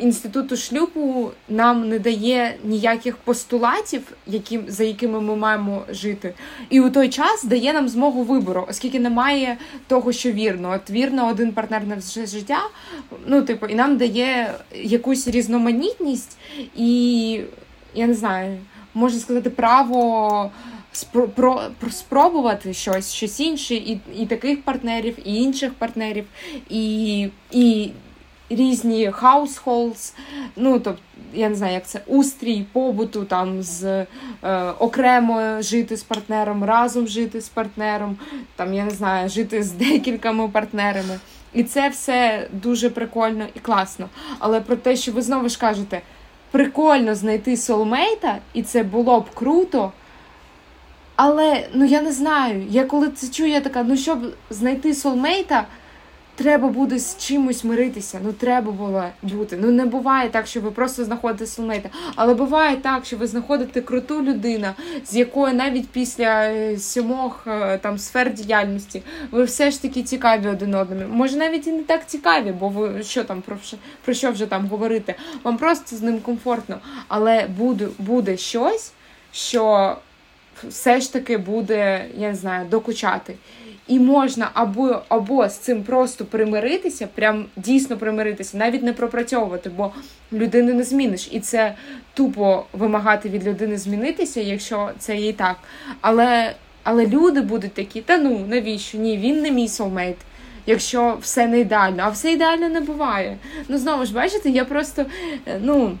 [0.00, 6.34] інституту шлюбу нам не дає ніяких постулатів, які, за якими ми маємо жити.
[6.70, 9.56] І у той час дає нам змогу вибору, оскільки немає
[9.86, 10.70] того, що вірно.
[10.70, 12.60] От вірно, один партнер на все життя.
[13.26, 16.36] Ну, типу, і нам дає якусь різноманітність
[16.76, 17.40] і
[17.94, 18.58] я не знаю,
[18.94, 20.50] можна сказати, право
[20.92, 26.24] спро, про, спробувати щось, щось інше, і і таких партнерів, і інших партнерів,
[26.70, 27.90] і і
[28.56, 30.14] різні households,
[30.56, 31.02] ну тобто,
[31.34, 34.06] я не знаю, як це устрій побуту, там з е,
[34.78, 38.16] окремо жити з партнером, разом жити з партнером,
[38.56, 41.18] там я не знаю, жити з декількома партнерами.
[41.52, 44.08] І це все дуже прикольно і класно.
[44.38, 46.00] Але про те, що ви знову ж кажете,
[46.50, 49.92] прикольно знайти солмейта, і це було б круто.
[51.16, 52.66] Але ну я не знаю.
[52.70, 54.18] Я коли це чую, я така, ну щоб
[54.50, 55.66] знайти солмейта,
[56.34, 58.20] треба буде з чимось миритися.
[58.24, 59.56] Ну треба було бути.
[59.60, 61.88] Ну не буває так, що ви просто знаходите солмейта.
[62.16, 64.68] Але буває так, що ви знаходите круту людину,
[65.04, 70.48] з якою навіть після е, сімох е, там сфер діяльності ви все ж таки цікаві
[70.48, 71.14] один одному.
[71.14, 73.56] Може навіть і не так цікаві, бо ви що там про
[74.04, 75.14] про що вже там говорити?
[75.42, 78.92] Вам просто з ним комфортно, але буде, буде щось,
[79.32, 79.96] що
[80.68, 83.34] все ж таки буде, я не знаю, докучати.
[83.88, 89.92] І можна або або з цим просто примиритися, прям дійсно примиритися, навіть не пропрацьовувати, бо
[90.32, 91.28] людини не зміниш.
[91.32, 91.74] І це
[92.14, 95.56] тупо вимагати від людини змінитися, якщо це і так.
[96.00, 98.98] Але але люди будуть такі, та ну навіщо?
[98.98, 100.16] Ні, він не мій soulmate,
[100.66, 103.36] Якщо все не ідеально, а все ідеально не буває.
[103.68, 105.06] Ну знову ж бачите, я просто
[105.46, 105.98] е, ну.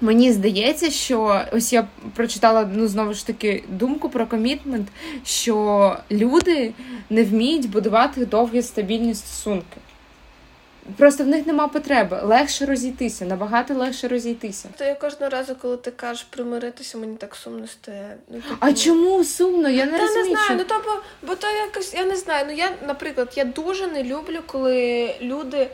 [0.00, 4.88] Мені здається, що ось я прочитала ну знову ж таки думку про комітмент,
[5.24, 6.72] що люди
[7.10, 9.76] не вміють будувати довгі стабільні стосунки.
[10.96, 12.20] Просто в них нема потреби.
[12.22, 14.68] Легше розійтися, набагато легше розійтися.
[14.78, 18.16] То я кожного разу, коли ти кажеш примиритися, мені так сумно стає.
[18.28, 18.66] Ну, тобто...
[18.66, 19.68] А чому сумно?
[19.68, 20.24] Я не Та розумію.
[20.24, 22.44] не знаю, ну то бо, бо то якось я не знаю.
[22.48, 25.68] Ну я, наприклад, я дуже не люблю, коли люди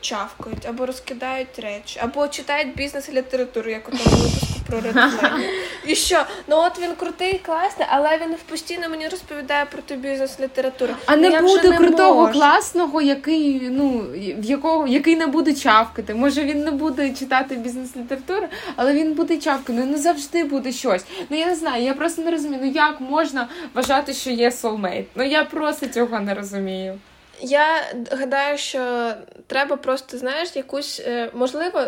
[0.00, 5.44] чавкають, або розкидають речі, або читають бізнес-літературу, як у тому випуску про реклами.
[5.86, 6.24] І що?
[6.48, 10.94] Ну от він крутий, класний, але він постійно мені розповідає про ту бізнес-літературу.
[11.06, 12.32] А не буде не крутого, можу.
[12.32, 14.04] класного, який ну
[14.38, 16.14] в якого який не буде чавкати.
[16.14, 19.72] Може він не буде читати бізнес-літературу, але він буде чавкати.
[19.72, 21.04] Ну не завжди буде щось.
[21.30, 22.60] Ну я не знаю, я просто не розумію.
[22.64, 25.04] Ну як можна вважати, що є soulmate?
[25.14, 26.98] Ну я просто цього не розумію.
[27.40, 29.12] Я гадаю, що
[29.46, 31.86] треба просто, знаєш, якусь, е, можливо,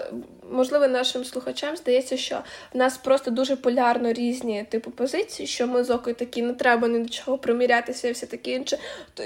[0.50, 2.40] можливо, нашим слухачам здається, що
[2.74, 6.88] в нас просто дуже полярно різні типу позиції, що ми з окою такі не треба
[6.88, 8.78] ні до чого примірятися, і все таке інше.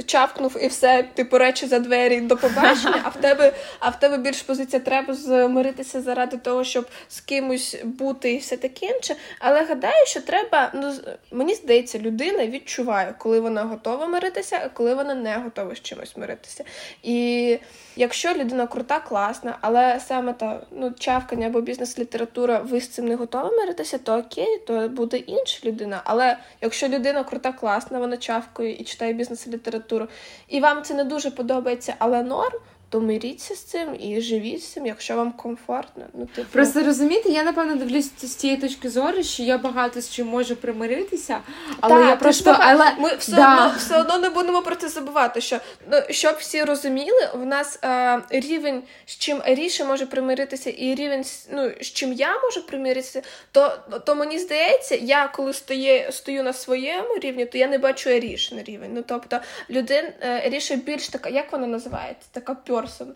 [0.07, 3.01] Чавкнув і все, типу, речі за двері до побачення.
[3.05, 7.77] А в тебе, а в тебе більш позиція треба змиритися заради того, щоб з кимось
[7.85, 9.17] бути і все таке інше.
[9.39, 10.95] Але гадаю, що треба, ну
[11.31, 16.17] мені здається, людина відчуває, коли вона готова миритися, а коли вона не готова з чимось
[16.17, 16.65] миритися.
[17.03, 17.59] І
[17.97, 23.15] якщо людина крута, класна, але саме та ну чавкання або бізнес-література, ви з цим не
[23.15, 26.01] готові миритися, то окей, то буде інша людина.
[26.05, 30.09] Але якщо людина крута, класна, вона чавкає і читає бізнес-літературу,
[30.49, 32.59] і вам це не дуже подобається, але норм,
[32.91, 36.05] то миріться з цим і живіть з цим, якщо вам комфортно.
[36.15, 36.49] Ну типу...
[36.53, 40.57] Просто розумієте, я напевно дивлюсь з цієї точки зору, що я багато з чим можу
[40.57, 41.41] примиритися,
[41.81, 43.55] але так, я просто але ми все да.
[43.55, 45.41] одно все одно не будемо про це забувати.
[45.41, 45.59] Що
[45.91, 51.25] ну щоб всі розуміли, в нас е, рівень з чим Ріша може примиритися, і рівень
[51.53, 53.23] ну з чим я можу примиритися,
[53.53, 58.11] то то мені здається, я коли стою, стою на своєму рівні, то я не бачу
[58.11, 58.91] Рішин рівень.
[58.95, 63.07] Ну тобто людин е, Ріша більш така, як вона називається, така пьор person?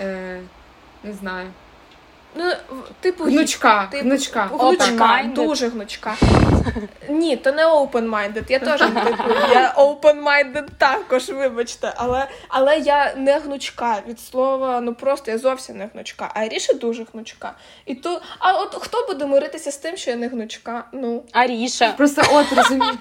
[0.00, 0.40] Е,
[1.04, 1.52] Не знаю.
[2.36, 2.52] Ну,
[3.00, 3.88] типу, гнучка.
[3.92, 4.50] Типу, гнучка.
[4.52, 6.16] Гнучка, дуже гнучка.
[7.08, 8.44] Ні, то не open-minded.
[8.48, 11.92] Я теж типу, я open-minded також, вибачте.
[11.96, 16.30] Але але я не гнучка від слова, ну просто я зовсім не гнучка.
[16.34, 17.52] А Аріша дуже гнучка.
[17.86, 20.84] І то, А от хто буде миритися з тим, що я не гнучка?
[20.92, 21.24] Ну.
[21.32, 21.92] Аріша.
[21.92, 22.98] Просто от розумію.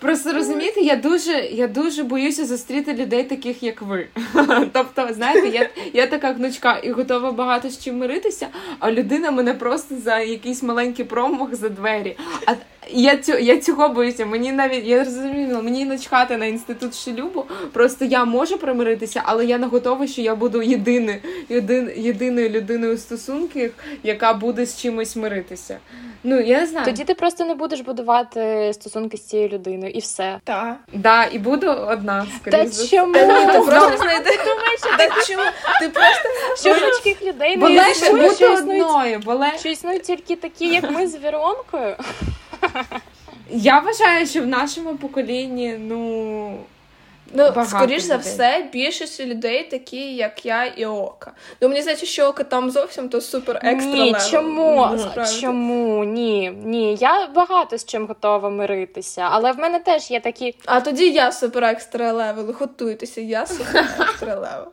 [0.00, 4.06] Просто розумієте, я дуже я дуже боюся зустріти людей, таких як ви.
[4.72, 8.48] Тобто, знаєте, я я така гнучка і готова багато з чим миритися,
[8.78, 12.16] а людина мене просто за якийсь маленький промах за двері.
[12.46, 12.52] А
[12.92, 14.26] я цю, я цього боюся.
[14.26, 17.44] Мені навіть я розумію, мені начхати на інститут шлюбу.
[17.72, 21.18] Просто я можу примиритися, але я не готова, що я буду єдиною
[21.48, 23.70] єдин, єдиною людиною у стосунках,
[24.02, 25.78] яка буде з чимось миритися.
[26.24, 26.86] Ну я не знаю.
[26.86, 30.40] Тоді ти просто не будеш будувати стосунки з цією людиною, і все.
[30.44, 30.76] Так.
[30.92, 33.12] Да, і буду одна Та чому?
[33.12, 33.26] Ти
[33.66, 34.34] просто знайдеш.
[35.28, 35.42] чому?
[35.80, 36.28] Ти просто
[36.60, 41.16] що гнучких людей не легше бути одною, бо Що існують тільки такі, як ми з
[41.16, 41.96] Віронкою.
[43.50, 46.58] Я вважаю, що в нашому поколінні, ну.
[47.32, 51.32] Ну, скоріш за все, більшість людей такі, як я і Ока.
[51.60, 53.92] Ну, мені здається, що Ока там зовсім то super extra.
[53.92, 54.98] Ні, чому?
[55.40, 56.04] Чому?
[56.04, 56.96] Ні, ні.
[57.00, 60.54] Я багато з чим готова миритися, але в мене теж є такі.
[60.66, 62.54] А тоді я super extra level.
[62.58, 64.72] Готуйтеся, я super extra level.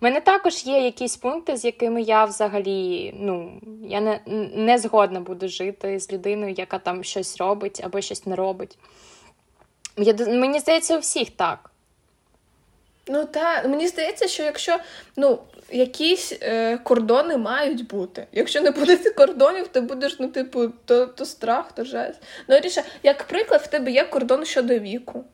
[0.00, 4.20] У мене також є якісь пункти, з якими я взагалі ну, я не
[4.54, 8.78] не згодна буду жити з людиною, яка там щось робить або щось не робить.
[9.96, 11.70] Я, Мені здається, у всіх так.
[13.06, 14.78] Ну так, мені здається, що якщо
[15.16, 15.38] ну,
[15.70, 18.26] якісь е, кордони мають бути.
[18.32, 22.22] Якщо не буде кордонів, ти будеш, ну, типу, то то страх, то жесть.
[22.48, 25.24] Ну, Ріша, як приклад, в тебе є кордон щодо віку.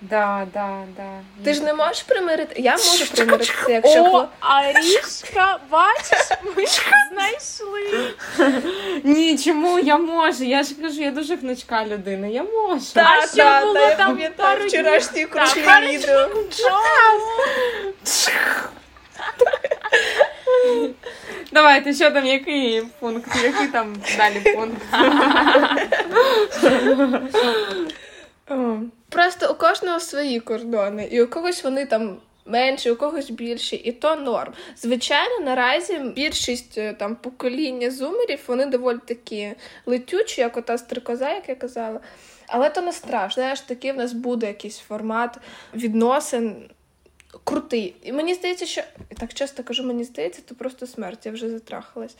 [0.00, 1.20] Да, да, да.
[1.44, 2.62] Ти ж не можеш примирити.
[2.62, 6.64] Я можу примиритися, якщо О, Арішка, бачиш, ми
[7.12, 8.14] знайшли.
[9.04, 10.44] Ні, чому я можу?
[10.44, 12.26] Я ж кажу, я дуже гнучка людина.
[12.26, 12.84] Я можу.
[12.94, 16.28] Так, так, так, я пам'ятаю вчорашні кручі відео.
[21.52, 23.36] Давайте, що там, який пункт?
[23.44, 24.82] Який там далі пункт?
[29.08, 32.16] Просто у кожного свої кордони, і у когось вони там
[32.48, 34.52] менші, у когось більші, і то норм.
[34.76, 39.52] Звичайно, наразі більшість е, там покоління зумерів вони доволі такі
[39.86, 42.00] летючі, як ота стрикоза, як я казала.
[42.46, 43.42] Але то не страшно.
[43.42, 45.38] Знаєш, такий в нас буде якийсь формат
[45.74, 46.56] відносин.
[47.44, 47.94] Крутий.
[48.02, 48.82] І мені здається, що
[49.18, 52.16] так часто кажу, мені здається, то просто смерть, я вже затрахалась.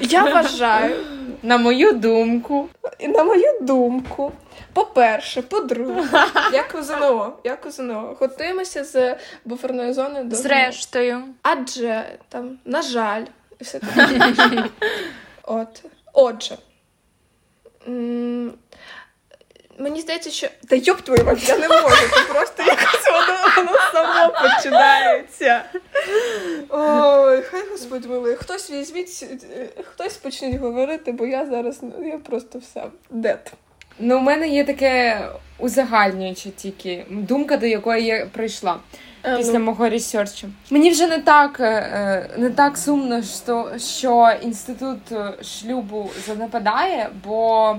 [0.00, 0.96] Я вважаю,
[1.42, 2.68] на мою думку,
[3.00, 4.32] на мою думку,
[4.72, 6.08] по-перше, по-друге,
[6.52, 11.22] як у ЗНО, як у ЗНО, готуємося з буферної зони до зрештою.
[11.42, 13.24] Адже там, на жаль,
[13.60, 14.64] все таке.
[15.42, 15.84] От.
[16.12, 16.56] Отже.
[19.78, 20.48] Мені здається, що.
[20.68, 21.96] Та йоп твою мать, я не можу.
[22.14, 25.64] Це просто якось воно, воно само починається.
[26.68, 28.36] Ой, хай Господь милий.
[28.36, 29.26] Хтось візьміть,
[29.84, 33.52] хтось почне говорити, бо я зараз ну, я просто все дед.
[33.98, 35.22] Ну, у мене є таке
[35.58, 38.76] узагальнююче тільки думка, до якої я прийшла.
[39.36, 39.64] Після ну.
[39.64, 40.48] мого ресерчу.
[40.70, 44.98] Мені вже не так е, не так сумно, що що інститут
[45.42, 47.76] шлюбу занепадає, бо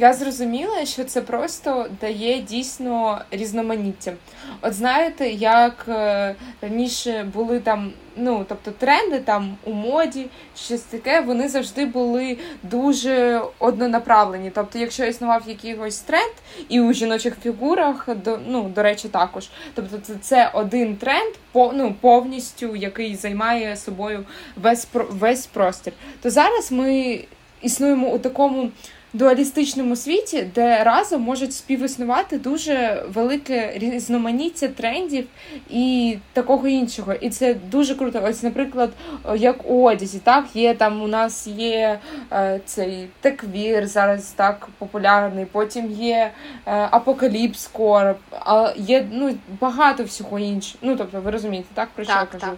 [0.00, 4.12] Я зрозуміла, що це просто дає дійсно різноманіття.
[4.60, 10.26] От знаєте, як е, раніше були там, ну тобто тренди там у моді,
[10.56, 14.50] щось таке, вони завжди були дуже однонаправлені.
[14.54, 16.32] Тобто, якщо існував якийсь тренд,
[16.68, 19.48] і у жіночих фігурах до ну до речі, також.
[19.74, 24.24] Тобто, це, це один тренд, по ну повністю, який займає собою
[24.56, 25.92] весь весь простір.
[26.22, 27.20] То зараз ми
[27.62, 28.70] існуємо у такому
[29.12, 35.26] дуалістичному світі, де разом можуть співіснувати дуже велике різноманіття трендів
[35.70, 37.12] і такого іншого.
[37.14, 38.22] І це дуже круто.
[38.24, 38.90] Ось, наприклад,
[39.36, 41.98] як у одязі, так є там у нас є
[42.32, 45.44] е, цей теквір зараз так популярний.
[45.44, 46.30] Потім є
[46.66, 50.78] е, апокаліпс скоро, а є ну багато всього іншого.
[50.82, 52.52] Ну тобто, ви розумієте, так про що так, я кажу?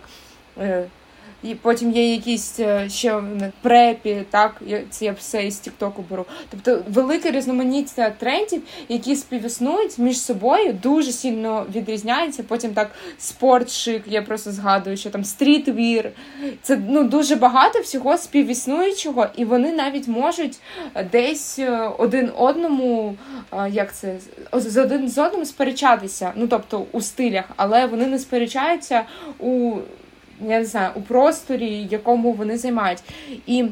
[0.57, 0.87] Так.
[1.45, 3.23] Е, і потім є якісь е, ще
[3.63, 6.27] препі, так це я все із Тіктоку беру.
[6.51, 12.43] Тобто велике різноманіття трендів, які співіснують між собою, дуже сильно відрізняються.
[12.43, 16.11] Потім так спортшик, я просто згадую, що там стрітвір.
[16.63, 20.59] Це ну дуже багато всього співіснуючого, і вони навіть можуть
[21.13, 23.17] десь е, один одному,
[23.71, 24.17] як це
[24.53, 26.33] з один з одним сперечатися.
[26.37, 29.05] Ну тобто у стилях, але вони не сперечаються
[29.39, 29.79] у
[30.49, 33.03] я не знаю, у просторі, якому вони займають.
[33.47, 33.65] І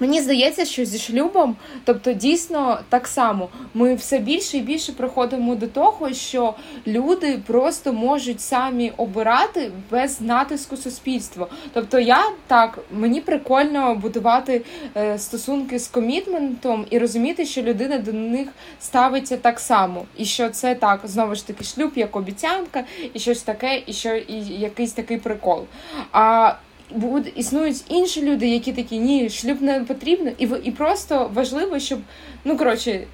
[0.00, 5.54] Мені здається, що зі шлюбом, тобто дійсно так само, ми все більше і більше приходимо
[5.54, 6.54] до того, що
[6.86, 11.46] люди просто можуть самі обирати без натиску суспільства.
[11.72, 14.64] Тобто, я так мені прикольно будувати
[14.96, 18.48] е, стосунки з комітментом і розуміти, що людина до них
[18.80, 22.84] ставиться так само, і що це так знову ж таки шлюб, як обіцянка,
[23.14, 25.64] і щось таке, і що і якийсь такий прикол.
[26.12, 26.54] А
[26.90, 31.98] будуть існують інші люди, які такі ні, шлюб не потрібно, і і просто важливо, щоб
[32.44, 33.06] ну коротше.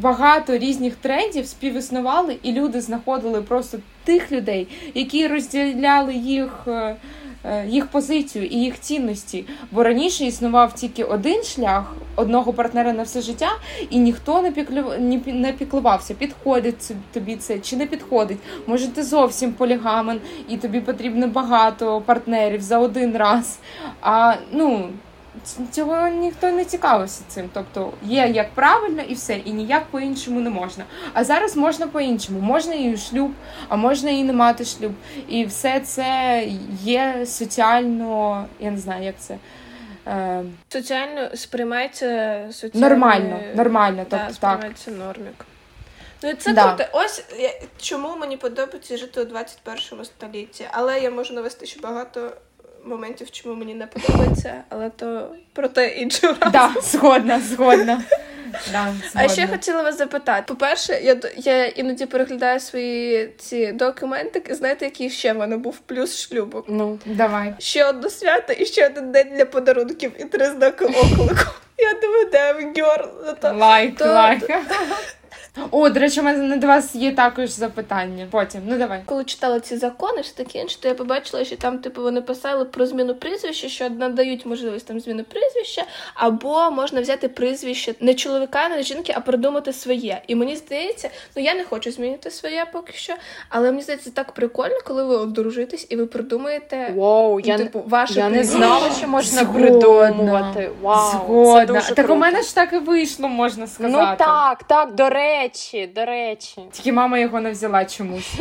[0.00, 6.96] Багато різних трендів співіснували, і люди знаходили просто тих людей, які розділяли їх е,
[7.66, 9.44] їх позицію і їх цінності.
[9.70, 13.48] Бо раніше існував тільки один шлях одного партнера на все життя,
[13.90, 14.84] і ніхто не піклю...
[15.26, 18.38] не піклувався, підходить тобі це чи не підходить.
[18.66, 23.58] Може, ти зовсім полігамен, і тобі потрібно багато партнерів за один раз.
[24.00, 24.88] А ну
[25.72, 27.50] цього ніхто не цікавився цим.
[27.52, 30.84] Тобто є як правильно і все, і ніяк по-іншому не можна.
[31.12, 32.40] А зараз можна по-іншому.
[32.40, 33.32] Можна і шлюб,
[33.68, 34.92] а можна і не мати шлюб.
[35.28, 36.42] І все це
[36.82, 39.38] є соціально, я не знаю, як це.
[40.06, 40.44] Е...
[40.68, 42.88] Соціально сприймається соціально...
[42.88, 44.06] нормально, нормально.
[44.10, 44.98] тобто да, сприймається так.
[44.98, 45.46] нормік.
[46.22, 46.74] Ну і це да.
[46.74, 46.90] круто.
[46.92, 47.24] Ось
[47.78, 52.32] чому мені подобається жити у 21 столітті, але я можу навести ще багато
[52.86, 56.52] моментів, чому мені не подобається, але то про те іншого разу.
[56.52, 58.02] Да, згодна, згодна.
[58.72, 60.44] Да, А ще хотіла вас запитати.
[60.46, 64.54] По-перше, я я іноді переглядаю свої ці документики.
[64.54, 66.64] Знаєте, який ще в мене був плюс шлюбу?
[66.68, 67.54] Ну, давай.
[67.58, 71.50] Ще одне свято і ще один день для подарунків і три знаки оклику.
[71.78, 73.08] Я думаю, де гьор.
[73.42, 74.50] Лайк, лайк.
[75.70, 78.26] О, до речі, у мене до вас є також запитання.
[78.30, 79.02] Потім, ну давай.
[79.06, 82.64] Коли читала ці закони, все таке інше, то я побачила, що там, типу, вони писали
[82.64, 85.84] про зміну прізвища, що надають можливість там зміни прізвища,
[86.14, 90.22] або можна взяти прізвище не чоловіка, не жінки, а придумати своє.
[90.26, 93.14] І мені здається, ну я не хочу змінити своє поки що,
[93.48, 98.20] але мені здається, так прикольно, коли ви одружитесь і ви придумаєте Wow, я типу, ваше
[98.20, 100.70] я не знала, що можна придумувати.
[100.82, 101.60] Вау, Згодна.
[101.60, 102.14] Це дуже Так круто.
[102.14, 104.16] у мене ж так і вийшло, можна ну сказати.
[104.20, 106.60] Ну так, так, до речі речі, до речі.
[106.72, 108.34] Тільки мама його не взяла чомусь.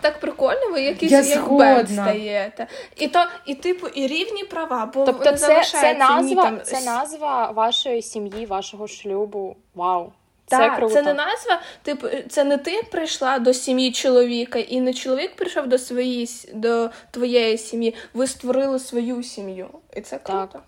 [0.00, 2.66] Так прикольно, ви якийсь Я як бенд стаєте.
[2.96, 6.60] І то, і типу, і рівні права, бо тобто це, це назва, там...
[6.62, 9.56] це назва вашої сім'ї, вашого шлюбу.
[9.74, 10.12] Вау.
[10.46, 10.94] Це так, круто.
[10.94, 15.66] це не назва, типу, це не ти прийшла до сім'ї чоловіка, і не чоловік прийшов
[15.66, 17.94] до своєї до твоєї сім'ї.
[18.14, 19.68] Ви створили свою сім'ю.
[19.96, 20.48] І це круто.
[20.52, 20.62] Так.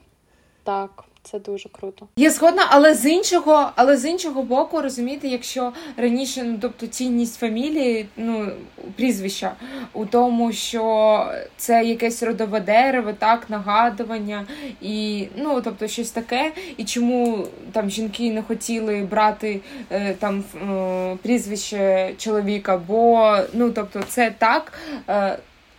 [0.64, 1.05] Так.
[1.23, 2.09] Це дуже круто.
[2.16, 7.39] Я згодна, але з іншого, але з іншого боку, розумієте, якщо раніше, ну тобто цінність
[7.39, 8.49] фамілії, ну
[8.97, 9.53] прізвища
[9.93, 14.47] у тому, що це якесь родове дерево, так, нагадування,
[14.81, 19.61] і ну тобто щось таке, і чому там жінки не хотіли брати
[19.91, 24.73] е, там е, прізвище чоловіка, бо ну тобто це так.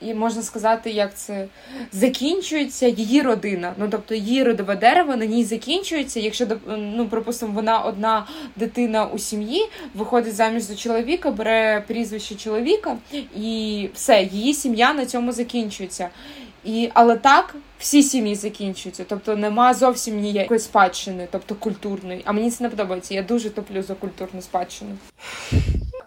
[0.02, 1.48] І можна сказати, як це
[1.92, 3.74] закінчується її родина.
[3.78, 6.20] Ну тобто її родове дерево на ній закінчується.
[6.20, 12.98] Якщо ну, припустимо, вона одна дитина у сім'ї, виходить заміж за чоловіка, бере прізвище чоловіка,
[13.36, 16.10] і все, її сім'я на цьому закінчується.
[16.64, 19.06] І, Але так всі сім'ї закінчуються.
[19.08, 22.22] Тобто нема зовсім ніякої спадщини, тобто культурної.
[22.26, 23.14] А мені це не подобається.
[23.14, 24.92] Я дуже топлю за культурну спадщину.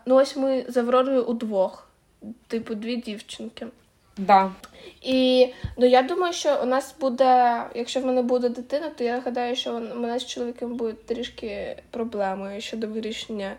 [0.06, 1.88] Ну ось ми з Авророю удвох,
[2.46, 3.66] типу, дві дівчинки.
[4.16, 4.50] Да.
[5.02, 9.20] І ну я думаю, що у нас буде, якщо в мене буде дитина, то я
[9.20, 13.52] гадаю, що у мене з чоловіком буде трішки проблемою щодо вирішення.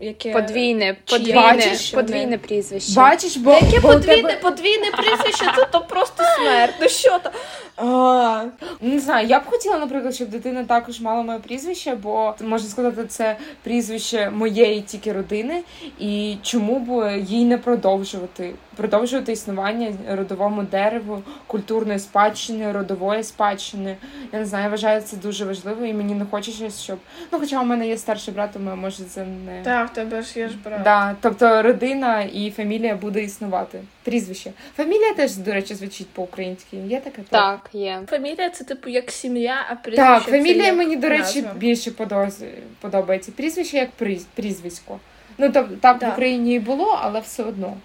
[0.00, 2.94] Яке Подвійне, подвійне, бачиш, подвійне прізвище.
[2.96, 4.36] Бачиш, бо, Яке бо подвійне, тебе...
[4.42, 6.74] подвійне прізвище, це то просто смерть.
[6.80, 7.30] Ну що то?
[7.76, 8.44] А,
[8.80, 13.04] Не знаю, я б хотіла, наприклад, щоб дитина також мала моє прізвище, бо можна сказати,
[13.08, 15.62] це прізвище моєї тільки родини,
[15.98, 23.96] і чому б їй не продовжувати продовжувати існування родовому дереву, культурної спадщини, родової спадщини.
[24.32, 26.98] Я не знаю, я вважаю це дуже важливо, і мені не хочеться, щоб
[27.32, 30.38] ну, хоча у мене є старший брат, тому може це не Так, в тебе ж
[30.38, 30.82] є ж брат.
[30.82, 33.80] Да, тобто родина і фамілія буде існувати.
[34.02, 34.52] Прізвище.
[34.76, 36.76] Фамілія теж, до речі, звучить по-українськи.
[36.76, 37.22] Є таке?
[37.28, 38.00] Так, є.
[38.06, 41.52] Фамілія це типу як сім'я, а прізвище Так, це фамілія як мені, до речі, назва.
[41.56, 42.44] більше подоз-
[42.80, 43.32] подобається.
[43.32, 43.90] Прізвище як
[44.34, 44.98] прізвисько.
[45.38, 46.08] Ну, так, так Так.
[46.10, 47.76] в Україні і було, але все одно.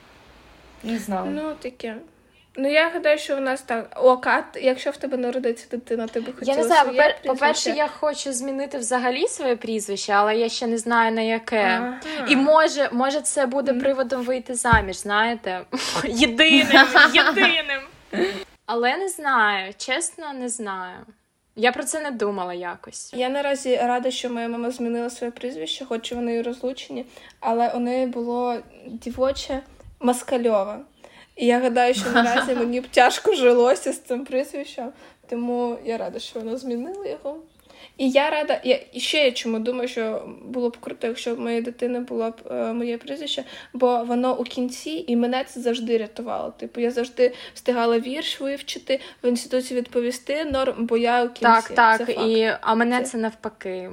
[0.83, 1.31] Не знаю.
[1.31, 1.95] Ну, таке.
[2.55, 3.89] Ну, я гадаю, що у нас так.
[3.95, 7.69] О, Кат, якщо в тебе народиться дитина, ти би хотіла Я не знаю, своє по-перше,
[7.69, 11.63] я хочу змінити взагалі своє прізвище, але я ще не знаю на яке.
[11.63, 11.99] Ага.
[12.27, 15.61] І може, може, це буде приводом вийти заміж, знаєте?
[16.03, 17.81] Єдиним, єдиним.
[18.65, 20.97] Але не знаю, чесно, не знаю.
[21.55, 23.13] Я про це не думала якось.
[23.13, 27.05] Я наразі рада, що моя мама змінила своє прізвище, хоч вони і розлучені,
[27.39, 28.57] але у неї було
[28.87, 29.61] дівоче
[30.03, 30.79] Маскальова.
[31.35, 34.89] І я гадаю, що наразі мені б тяжко жилося з цим прізвищем,
[35.29, 37.37] тому я рада, що вона змінила його.
[37.97, 41.39] І я рада, я і ще я чому думаю, що було б круто, якщо в
[41.39, 43.43] моєї дитини було б е, моє прізвище,
[43.73, 46.53] бо воно у кінці, і мене це завжди рятувало.
[46.59, 51.73] Типу, я завжди встигала вірш вивчити, в інституті відповісти норм, бо я у кінці.
[51.75, 52.27] Так, Це факт.
[52.27, 53.89] і, а мене Це- це навпаки.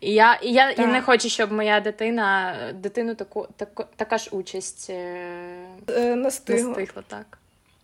[0.00, 0.86] І я, і я і Так.
[0.88, 4.94] не хочу, щоб моя дитина дитину таку, таку, така ж участь е,
[5.88, 6.68] Е, настигла.
[6.68, 7.38] настигла, так.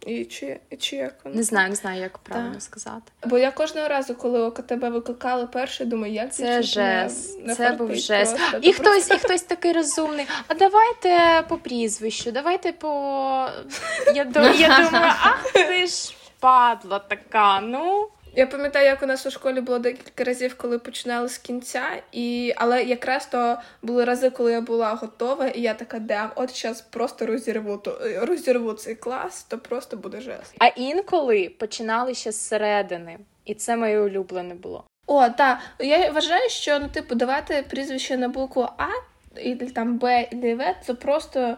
[0.06, 1.36] І чи, і чи як воно?
[1.36, 2.62] Не знаю, не знаю, як правильно Так.
[2.62, 3.12] сказати.
[3.26, 7.46] Бо я кожного разу, коли око тебе викликали перше, думаю, як Це жест.
[7.46, 8.36] не Це був жест.
[8.36, 8.58] просто.
[8.62, 10.26] І хтось, просто- і хтось такий розумний.
[10.48, 12.88] А давайте по прізвищу, давайте по.
[14.14, 17.60] Я, ду- я думаю, ах ти ж падла така.
[17.60, 18.08] Ну
[18.38, 21.82] Я пам'ятаю, як у нас у школі було декілька разів, коли починали з кінця,
[22.12, 22.52] і...
[22.56, 26.80] але якраз то були рази, коли я була готова, і я така, да, от зараз
[26.80, 30.54] просто розірву, то, розірву цей клас, то просто буде жест.
[30.58, 34.84] а інколи починали ще зсередини, і це моє улюблене було.
[35.06, 35.58] О, так.
[35.78, 38.88] Я вважаю, що ну, типу, давати прізвище на букву А,
[39.40, 41.56] і там Б і В, це просто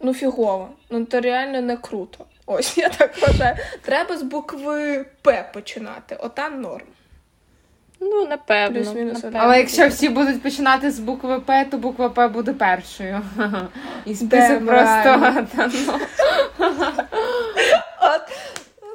[0.00, 0.70] ну фігово.
[0.90, 2.24] Ну то реально не круто.
[2.46, 3.56] Ось я так вважаю.
[3.82, 6.16] Треба з букви П починати.
[6.20, 6.84] Отам норм.
[8.00, 8.80] Ну, напевно.
[8.80, 9.38] Плюс-мінус напевно.
[9.42, 13.20] Але якщо всі будуть починати з букви П, то буква П буде першою.
[14.04, 15.34] І список Де просто.
[15.56, 15.98] ну.
[18.00, 18.20] От.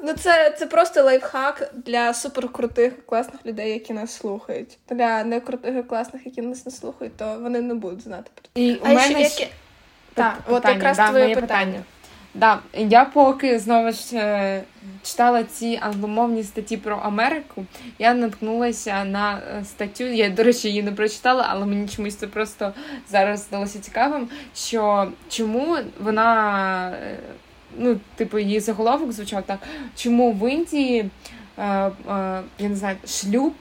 [0.03, 4.77] Ну, це, це просто лайфхак для суперкрутих класних людей, які нас слухають.
[4.89, 8.49] Для некрутих і класних, які нас не слухають, то вони не будуть знати про це.
[8.61, 9.47] І у ще мене ще-
[10.13, 11.79] Так, от Питання, якраз да, твоє моє питання.
[12.33, 14.63] Да, я поки знову ж е,
[15.03, 17.65] читала ці англомовні статті про Америку,
[17.99, 20.03] я наткнулася на е, статтю.
[20.03, 22.73] Я, до речі, її не прочитала, але мені чомусь це просто
[23.09, 24.29] зараз здалося цікавим.
[24.55, 27.17] Що чому вона, е,
[27.77, 29.59] ну, типу, її заголовок звучав так,
[29.95, 31.09] чому в Індії,
[31.57, 33.53] я не знаю, шлюб,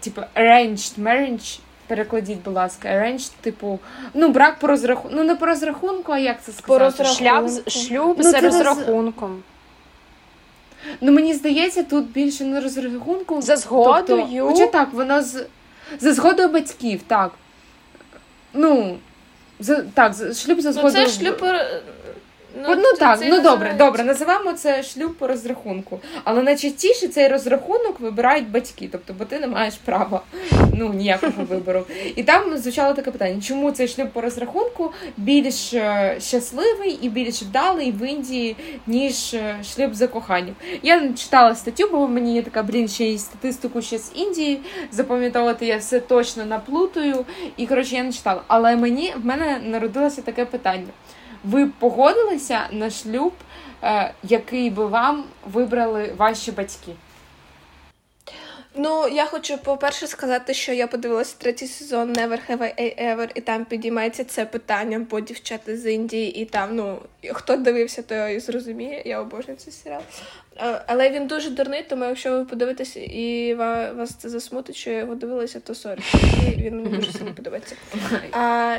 [0.00, 1.60] типу, arranged marriage,
[1.94, 3.78] перекладіть, будь ласка, arranged, типу,
[4.14, 6.66] ну, брак по розрахунку, ну не по розрахунку, а як це сказати?
[6.66, 7.70] По розрахунку.
[7.70, 9.42] Шлюб Ну, за це роз- розрахунком.
[11.00, 13.42] Ну мені здається, тут більше не розрахунку.
[13.42, 14.04] За згодою.
[14.28, 15.46] Тобто, хоча так, воно з
[16.00, 17.30] за згодою батьків, так.
[18.54, 18.98] Ну,
[19.60, 21.06] за, так, шлюб за Ну, згодою.
[21.06, 21.44] це шлюб.
[22.56, 23.84] Ну, ну так, ну добре, називається.
[23.84, 26.00] добре, називаємо це шлюб по розрахунку.
[26.24, 30.22] Але найчастіше цей розрахунок вибирають батьки, тобто, бо ти не маєш права
[30.74, 31.84] ну, ніякого вибору.
[32.16, 37.42] І там звучало таке питання: чому цей шлюб по розрахунку більш е, щасливий і більш
[37.42, 40.54] вдалий в Індії, ніж е, шлюб за коханням?
[40.82, 44.60] Я читала статтю, бо мені є така, блін, ще й статистику ще з Індії.
[44.90, 47.24] Запам'ятовувати я все точно наплутаю.
[47.56, 48.42] І коротше, я не читала.
[48.46, 50.88] Але мені в мене народилося таке питання.
[51.44, 53.32] Ви погодилися на шлюб,
[53.82, 56.92] е, який би вам вибрали ваші батьки?
[58.74, 63.40] Ну, я хочу, по-перше, сказати, що я подивилася третій сезон Never Have I Ever, і
[63.40, 66.98] там підіймається це питання, бо дівчата з Індії, і там, ну,
[67.32, 69.02] хто дивився, той зрозуміє.
[69.04, 70.02] Я обожнюю цей серіал.
[70.86, 73.54] Але він дуже дурний, тому якщо ви подивитесь і
[73.96, 76.00] вас це засмутить, що я його дивилася, то sorry.
[76.58, 77.76] І він мені дуже сильно подобається.
[78.32, 78.78] А,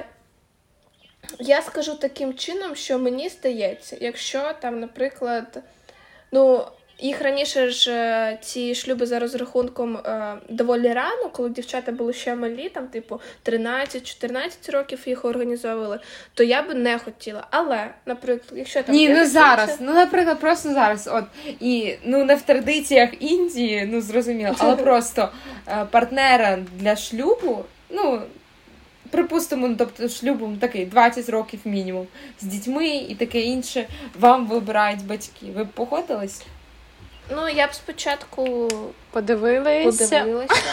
[1.40, 5.64] Я скажу таким чином, що мені здається, якщо там, наприклад,
[6.32, 6.66] ну.
[7.02, 12.36] Їх раніше ж е, ці шлюби за розрахунком е, доволі рано, коли дівчата були ще
[12.36, 16.00] малі, там, типу, 13-14 років їх організовували,
[16.34, 17.48] то я би не хотіла.
[17.52, 19.78] Але, наприклад, якщо там ні, ну зараз, це...
[19.80, 21.26] ну наприклад, просто зараз, от
[21.60, 25.30] і ну не в традиціях Індії, ну зрозуміло, але просто
[25.68, 28.22] е, партнера для шлюбу, ну.
[29.12, 32.08] Припустимо, ну, тобто шлюбом такий 20 років мінімум
[32.42, 33.88] з дітьми і таке інше.
[34.20, 35.46] Вам вибирають батьки.
[35.56, 36.44] Ви б погодились?
[37.36, 38.70] Ну, я б спочатку
[39.12, 40.06] подивилася.
[40.06, 40.64] подивилася.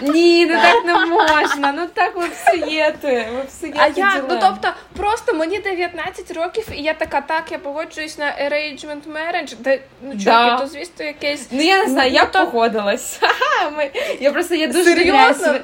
[0.00, 1.72] Ні, ну так не можна.
[1.76, 3.28] Ну так ви псуєте.
[3.36, 7.58] Ви псуєте А я, ну тобто, просто мені 19 років, і я така, так, я
[7.58, 10.58] погоджуюсь на arrangement marriage, де ну чуваки, да.
[10.58, 11.48] то звісно якесь.
[11.50, 12.44] Ну я не знаю, ну, я то...
[12.44, 13.20] погодилась.
[13.76, 13.90] Ми...
[14.20, 15.54] Я просто я дуже Серйозно?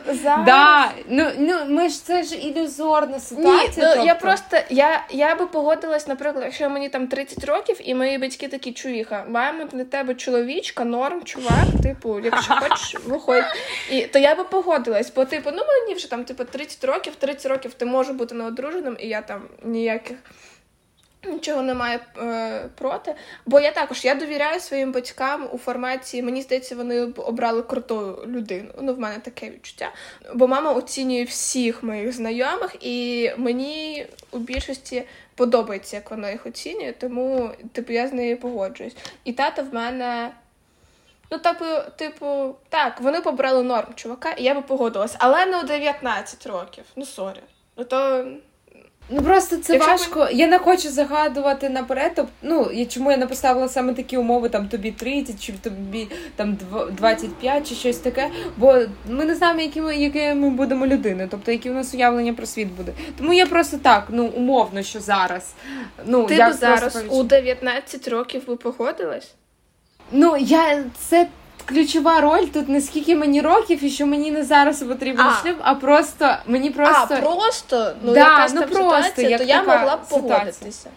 [0.46, 0.90] Да.
[1.08, 3.62] Ну, ну ми ж це ж ілюзорна ситуація.
[3.62, 4.06] Ні, ну тобто.
[4.06, 8.48] я просто я я би погодилась, наприклад, якщо мені там 30 років, і мої батьки
[8.48, 13.44] такі чуїха, маємо для тебе чоловічка, норм, чувак, типу, якщо хочеш, виходь.
[13.90, 17.46] І то я би погодилась, бо типу, ну мені вже там типу 30 років, 30
[17.46, 20.16] років ти можеш бути неодруженим, і я там ніяких.
[21.26, 23.14] Нічого немає е, проти,
[23.46, 26.22] бо я також я довіряю своїм батькам у форматі.
[26.22, 28.70] Мені здається, вони обрали круту людину.
[28.80, 29.92] Ну, в мене таке відчуття.
[30.34, 35.02] Бо мама оцінює всіх моїх знайомих, і мені у більшості
[35.34, 38.96] подобається, як вона їх оцінює, тому типу я з нею погоджуюсь.
[39.24, 40.30] І тато в мене
[41.30, 41.64] Ну, типу,
[41.96, 46.84] типу, так, вони побрали норм чувака, і я би погодилась, але не у 19 років.
[46.96, 47.40] Ну, sorry.
[47.76, 48.26] Ну то.
[49.08, 50.18] Ну просто це Якщо важко.
[50.18, 50.32] Ми...
[50.32, 52.14] Я не хочу загадувати наперед.
[52.14, 52.26] Тоб...
[52.42, 56.58] Ну і чому я не поставила саме такі умови, там тобі 30, чи тобі там
[56.90, 58.30] 25, чи щось таке.
[58.56, 62.34] Бо ми не знаємо, які ми, які ми будемо людини, тобто які у нас уявлення
[62.34, 62.92] про світ буде.
[63.18, 65.54] Тому я просто так, ну умовно, що зараз.
[66.06, 69.34] Ну Ти б зараз у 19 років ви погодилась?
[70.12, 71.26] Ну, я це
[71.64, 75.42] ключова роль тут не скільки мені років і що мені не зараз потрібен а.
[75.42, 77.14] шлюб, а просто мені просто.
[77.14, 80.90] А, просто ну да, якась ну, там просто, ситуація, як то я могла б погодитися.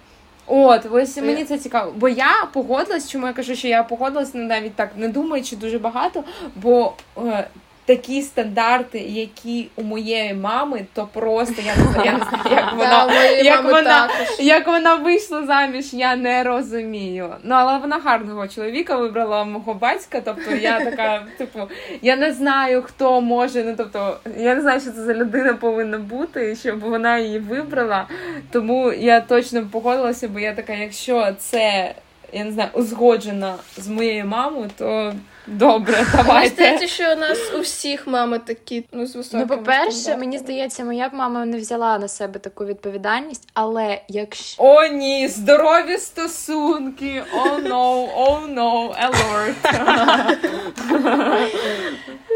[0.47, 1.93] От, ось мені це цікаво.
[1.95, 6.23] Бо я погодилась, чому я кажу, що я погодилась навіть так не думаючи дуже багато,
[6.55, 7.47] бо е,
[7.87, 12.19] такі стандарти, які у моєї мами, то просто я не знаю,
[12.51, 13.13] як вона
[13.43, 14.09] як вона,
[14.39, 17.35] як вона вийшла заміж, я не розумію.
[17.43, 20.21] Ну але вона гарного чоловіка вибрала мого батька.
[20.25, 21.59] Тобто я така, типу,
[22.01, 23.63] я не знаю, хто може.
[23.63, 28.07] Ну тобто, я не знаю, що це за людина повинна бути, щоб вона її вибрала.
[28.51, 31.93] Тому я точно погодилася, бо я така, якщо це
[32.33, 35.13] я не знаю, узгоджена з моєю мамою, то.
[35.47, 36.33] Добре, давайте.
[36.33, 40.37] Мені здається, що у нас у всіх мами такі ну, з високими Ну, по-перше, мені
[40.37, 44.63] здається, моя б мама не взяла на себе таку відповідальність, але якщо.
[44.63, 47.23] О, ні, здорові стосунки.
[47.33, 50.37] О, no, о, no, alert.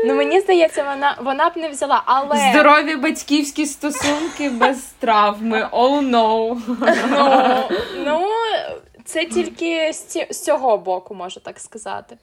[0.05, 2.51] Ну, мені здається, вона вона б не взяла, але.
[2.51, 5.67] Здорові батьківські стосунки без травми.
[5.71, 6.57] О, no.
[7.09, 7.55] Ну,
[8.05, 8.27] ну
[9.12, 9.93] це тільки
[10.30, 12.18] з цього боку, можу так сказати.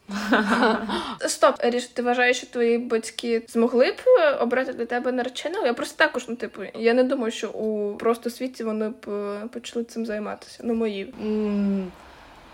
[1.26, 5.66] Стоп, Ріш, ти вважаєш, що твої батьки змогли б е, обрати для тебе нареченого?
[5.66, 9.46] Я просто також, ну типу, я не думаю, що у просто світі вони б е,
[9.52, 10.60] почали цим займатися.
[10.64, 11.14] Ну, мої.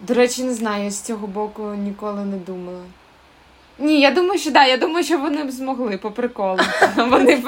[0.01, 2.82] До речі, не знаю, з цього боку ніколи не думала.
[3.78, 6.58] Ні, я думаю, що да, я думаю, що вони б змогли по приколу.
[6.96, 7.42] Вони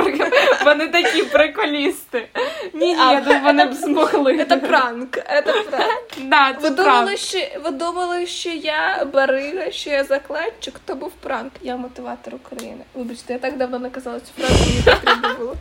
[0.64, 2.28] вони такі приколісти.
[2.74, 4.44] Ні, ні, я думаю, вони б змогли.
[4.48, 5.14] Це пранк.
[5.14, 6.08] Це пранк.
[6.18, 11.12] Да, це ви, думали, що, ви думали, що я барига, що я закладчик, то був
[11.12, 11.52] пранк.
[11.62, 12.84] Я мотиватор України.
[12.94, 15.54] Вибачте, я так давно наказала цю фразу, мені потрібно було.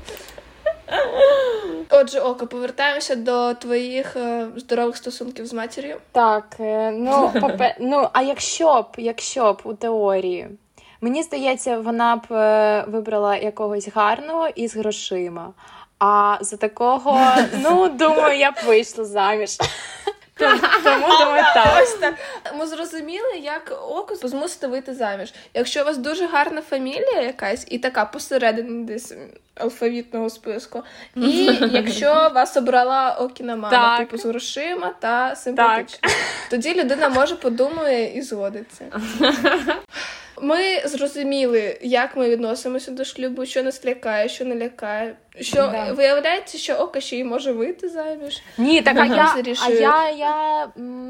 [1.89, 5.97] Отже, Око, повертаємося до твоїх е, здорових стосунків з матір'ю.
[6.11, 7.75] Так, е, ну попе...
[7.79, 10.47] ну а якщо б, якщо б у теорії,
[11.01, 15.53] мені здається, вона б е, вибрала якогось гарного із грошима.
[15.99, 17.19] А за такого,
[17.63, 19.57] ну думаю, я б вийшла заміж.
[20.37, 22.15] Тому думаю, так.
[22.55, 25.33] Ми зрозуміли, як око змусити вийти заміж.
[25.53, 29.13] Якщо у вас дуже гарна фамілія якась і така посередині десь
[29.55, 30.83] алфавітного списку,
[31.15, 36.09] і якщо вас обрала окіна мама, типу з грошима та симпатична,
[36.49, 38.85] тоді людина може подумає і згодиться.
[40.41, 45.15] Ми зрозуміли, як ми відносимося до шлюбу, що нас лякає, що не лякає.
[45.41, 45.93] Що Да.
[45.93, 48.41] виявляється, що ока ще й може вийти заміж.
[48.57, 50.67] Ні, так а я, а я, я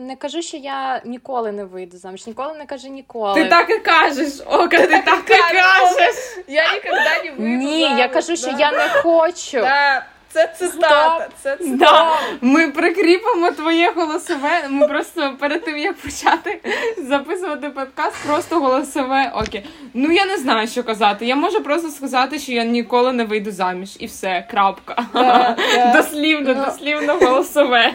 [0.07, 2.27] не кажу, що я ніколи не вийду заміж.
[2.27, 3.43] Ніколи не кажу ніколи.
[3.43, 6.15] Ти так і кажеш, Ока, ти так і кажеш.
[6.47, 7.65] Я ніколи не вийду.
[7.65, 8.57] Ні, я заміж, кажу, що да.
[8.59, 9.61] я не хочу.
[9.61, 10.05] Да,
[10.35, 11.29] це цитата.
[11.41, 11.77] Це цитата.
[11.77, 12.11] Да,
[12.41, 14.67] ми прикріпимо твоє голосове.
[14.69, 16.61] Ми просто перед тим як почати
[16.97, 19.31] записувати подкаст, просто голосове.
[19.35, 19.65] Окей.
[19.93, 21.25] Ну я не знаю, що казати.
[21.25, 25.05] Я можу просто сказати, що я ніколи не вийду заміж, і все, крапка.
[25.13, 25.93] Да, да.
[26.01, 26.65] Дослівно, Ну.
[26.65, 27.93] дослівно голосове.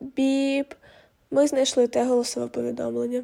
[0.00, 0.74] Біп.
[1.30, 3.22] Ми знайшли те голосове повідомлення.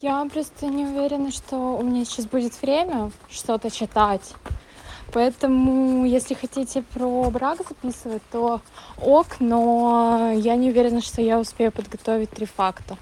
[0.00, 4.34] Я просто не уверена, что у меня сейчас будет время что-то читать.
[5.14, 8.60] Поэтому, если хотите про брак записывать, то
[9.00, 12.96] ок, но я не уверена, что я успею подготовить три факта.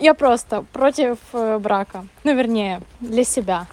[0.00, 2.04] Я просто против э, брака.
[2.24, 3.68] Ну, вернее, для себя.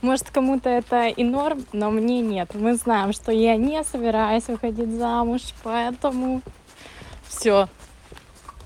[0.00, 2.54] Может, кому-то это и норм, но мне нет.
[2.54, 6.40] Мы знаем, что я не собираюсь выходить замуж, поэтому
[7.26, 7.66] все.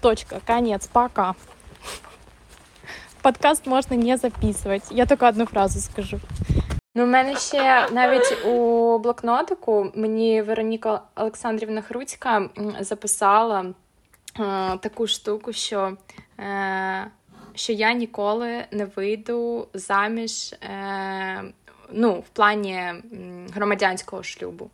[0.02, 1.34] Точка, конец, пока.
[3.22, 4.86] Подкаст можна не записувати.
[4.90, 6.20] Я тільки одну фразу скажу.
[6.94, 12.48] Ну, у мене ще навіть у блокнотику мені Вероніка Олександрівна Хруцька
[12.80, 13.72] записала е,
[14.78, 15.96] таку штуку, що,
[16.38, 17.06] е,
[17.54, 21.42] що я ніколи не вийду заміж е,
[21.90, 22.92] ну, в плані
[23.54, 24.70] громадянського шлюбу.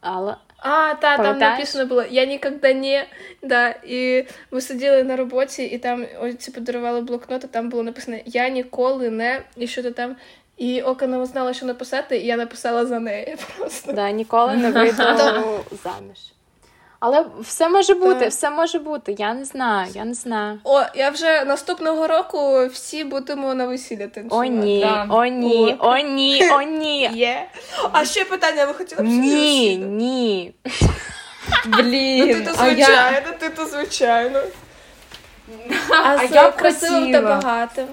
[0.00, 3.06] Але А, та, там написано було Я ніколи не.
[3.42, 8.18] Да, і ми сиділи на роботі, і там ось подарували блокнот, і там було написано
[8.24, 9.42] Я ніколи не.
[9.56, 10.16] І що то там.
[10.56, 13.92] І Ока не знала, що написати, і я написала за неї просто.
[13.92, 15.02] да, ніколи не вийду
[15.84, 16.18] заміж.
[17.04, 18.30] Але все може бути, Так.
[18.30, 19.16] все може бути.
[19.18, 20.60] Я не знаю, я не знаю.
[20.64, 25.06] О, я вже наступного року всі будемо на весілля О, ні, Да.
[25.10, 25.86] о, ні, О.
[25.88, 27.00] о, ні, о, ні.
[27.14, 27.48] Є.
[27.92, 30.54] А ще питання, ви хотіли б Ні, ні.
[31.66, 34.40] Ну ти Блін, то звичайно, ти то звичайно.
[35.90, 37.86] А, а я красивим та багатим.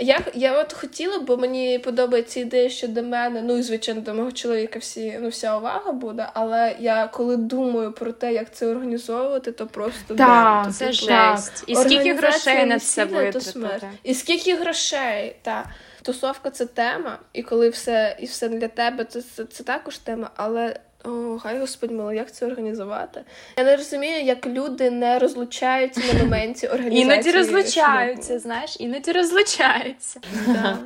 [0.00, 4.14] Я, я от хотіла, бо мені подобається ідея, що до мене, ну і звичайно, до
[4.14, 8.66] мого чоловіка всі, ну, вся увага буде, але я коли думаю про те, як це
[8.66, 10.72] організовувати, то просто Так, дем.
[10.72, 11.64] Це Типу, жесть.
[11.66, 13.88] І скільки грошей на це витратити?
[14.02, 15.66] І скільки грошей, так.
[16.02, 20.30] Тусовка це тема, і коли все і все для тебе, це, це, це також тема,
[20.36, 23.24] але о, хай Господь мило, як це організувати?
[23.56, 27.02] Я не розумію, як люди не розлучаються на моменті організації.
[27.02, 30.20] Іноді розлучаються, знаєш, іноді розлучаються.
[30.46, 30.78] Да.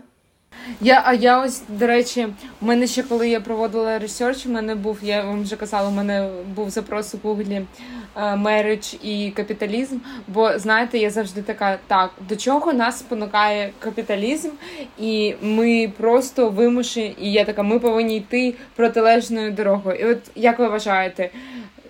[0.80, 2.28] Я, а я ось, до речі,
[2.61, 5.92] у мене ще коли я проводила ресерч, у мене був, я вам вже казала, у
[5.92, 7.66] мене був запрос у гуглі
[8.36, 9.98] marriage і капіталізм.
[10.28, 14.50] Бо знаєте, я завжди така, так, до чого нас спонукає капіталізм,
[14.98, 19.98] і ми просто вимушені, і я така, ми повинні йти протилежною дорогою.
[19.98, 21.30] І от як ви вважаєте,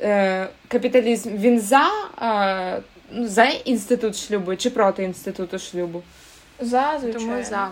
[0.00, 1.88] е, капіталізм він за,
[2.22, 2.82] е,
[3.12, 6.02] ну, за інститут шлюбу чи проти інституту шлюбу?
[6.60, 7.26] За, звичайно.
[7.26, 7.68] Тому за.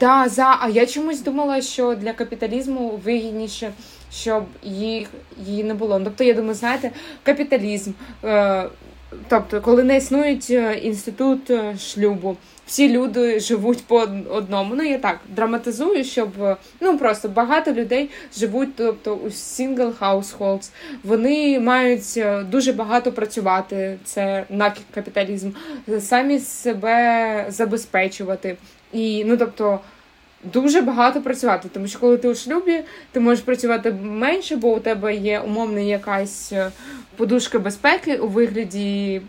[0.00, 0.56] Да, за.
[0.60, 3.72] А я чомусь думала, що для капіталізму вигідніше,
[4.12, 5.08] щоб їх
[5.46, 6.00] її не було.
[6.04, 6.90] Тобто, я думаю, знаєте,
[7.22, 7.92] капіталізм.
[8.24, 8.68] Е,
[9.28, 12.36] тобто, коли не існують е, інститут е, шлюбу,
[12.66, 13.98] всі люди живуть по
[14.30, 14.74] одному.
[14.74, 20.70] Ну, я так драматизую, щоб е, ну просто багато людей живуть, тобто у single households.
[21.04, 22.20] Вони мають
[22.50, 23.98] дуже багато працювати.
[24.04, 25.50] Це на капіталізм,
[26.00, 28.56] самі себе забезпечувати.
[28.94, 29.80] І ну тобто
[30.52, 32.82] дуже багато працювати, тому що коли ти у шлюбі,
[33.12, 36.70] ти можеш працювати менше, бо у тебе є умовна якась е,
[37.16, 39.22] подушка безпеки у вигляді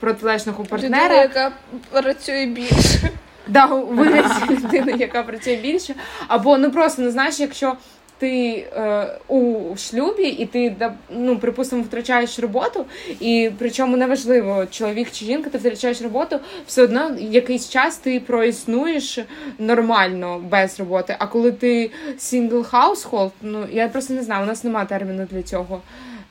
[0.00, 1.22] протилежного Людина, партнера.
[1.22, 1.52] яка
[1.90, 3.10] працює більше.
[3.48, 5.94] Да, у вигляді людини, яка працює більше.
[6.28, 7.76] Або ну просто не знаєш, якщо
[8.22, 10.76] ти е, у шлюбі і ти
[11.10, 12.86] ну, припустимо, втрачаєш роботу,
[13.20, 19.18] і причому неважливо, чоловік чи жінка, ти втрачаєш роботу, все одно якийсь час ти проіснуєш
[19.58, 21.16] нормально без роботи.
[21.18, 25.42] А коли ти single household, ну я просто не знаю, у нас немає терміну для
[25.42, 25.82] цього.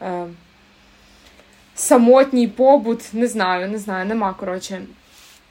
[0.02, 0.26] Е,
[1.76, 4.82] самотній побут, не знаю, не знаю, нема коротше.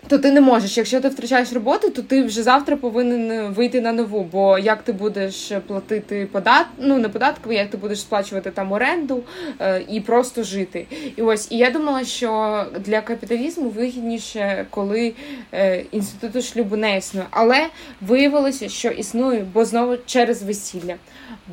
[0.08, 0.76] То ти не можеш.
[0.76, 4.28] Якщо ти втрачаєш роботу, то ти вже завтра повинен вийти на нову.
[4.32, 6.66] Бо як ти будеш платити подат...
[6.78, 9.22] ну не податки, як ти будеш сплачувати там оренду
[9.60, 10.86] е, і просто жити.
[11.16, 15.12] І ось і я думала, що для капіталізму вигідніше, коли
[15.52, 17.66] е, інституту шлюбу не існує, але
[18.00, 20.94] виявилося, що існує, бо знову через весілля.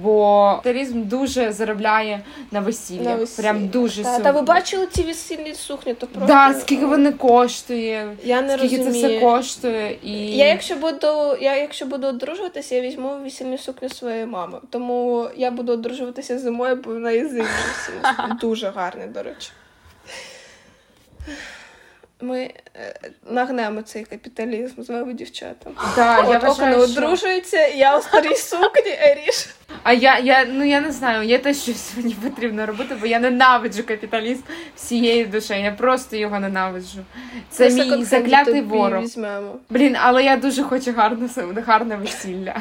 [0.02, 2.22] Бо капіталізм дуже заробляє
[2.52, 3.04] на весілля.
[3.04, 3.44] На весілля.
[3.44, 6.34] Прям дуже Та, та ви бачили ці весільні сукні, то просто.
[6.34, 9.02] Да, скільки вони коштує, Я не скільки розумію.
[9.02, 9.98] це все коштує.
[10.04, 10.38] І...
[10.38, 14.60] Я якщо буду, я якщо буду одружуватися, я візьму весільну сукню своєї мами.
[14.70, 17.48] Тому я буду одружуватися зимою, бо в неї зимні.
[18.42, 19.50] Дуже гарний, до речі.
[22.22, 25.72] Ми е, нагнемо цей капіталізм з вами, дівчата.
[25.96, 27.02] Да, я От Окона вважаю, що...
[27.02, 29.48] одружується, я у старій сукні, Еріш.
[29.84, 33.20] А я, я, ну я не знаю, є те, що сьогодні потрібно робити, бо я
[33.20, 34.42] ненавиджу капіталізм
[34.76, 35.64] всією душею.
[35.64, 37.00] Я просто його ненавиджу.
[37.50, 39.04] Це Ми мій заклятий тобі ворог.
[39.04, 39.56] Візьмемо.
[39.70, 41.30] Блін, але я дуже хочу гарне,
[41.66, 42.56] гарне весілля.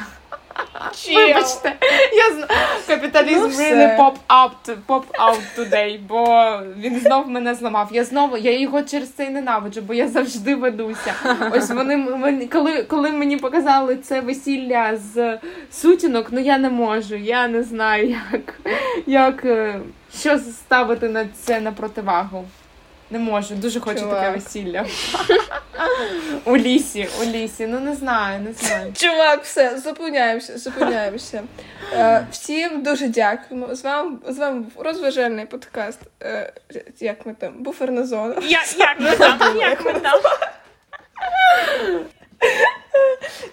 [0.94, 1.14] Чел.
[1.14, 1.72] Вибачте,
[2.12, 2.46] я зна...
[2.86, 7.88] капіталізм Ну, really pop out, pop out today, бо він знов мене зламав.
[7.92, 11.14] Я знову, я його через це і ненавиджу, бо я завжди ведуся.
[11.52, 15.38] Ось вони мені- коли, коли мені показали це весілля з
[15.72, 18.60] сутінок, ну я не можу, я не знаю, як,
[19.06, 19.80] як е,
[20.18, 22.44] що ставити на це на противагу.
[23.10, 24.86] Не можу, дуже хочу таке весілля.
[26.44, 27.66] У лісі, у лісі.
[27.66, 28.92] Ну не знаю, не знаю.
[28.96, 31.42] Чувак, все, зупиняємося, зупиняємося.
[31.92, 33.74] Е, всім дуже дякуємо.
[33.74, 35.98] З вами, з вами був розважальний подкаст.
[36.22, 36.52] Е,
[37.00, 37.54] як ми там?
[37.58, 38.34] Буферна зона.
[38.42, 39.56] Як, як ми там?
[39.56, 40.20] Як ми там?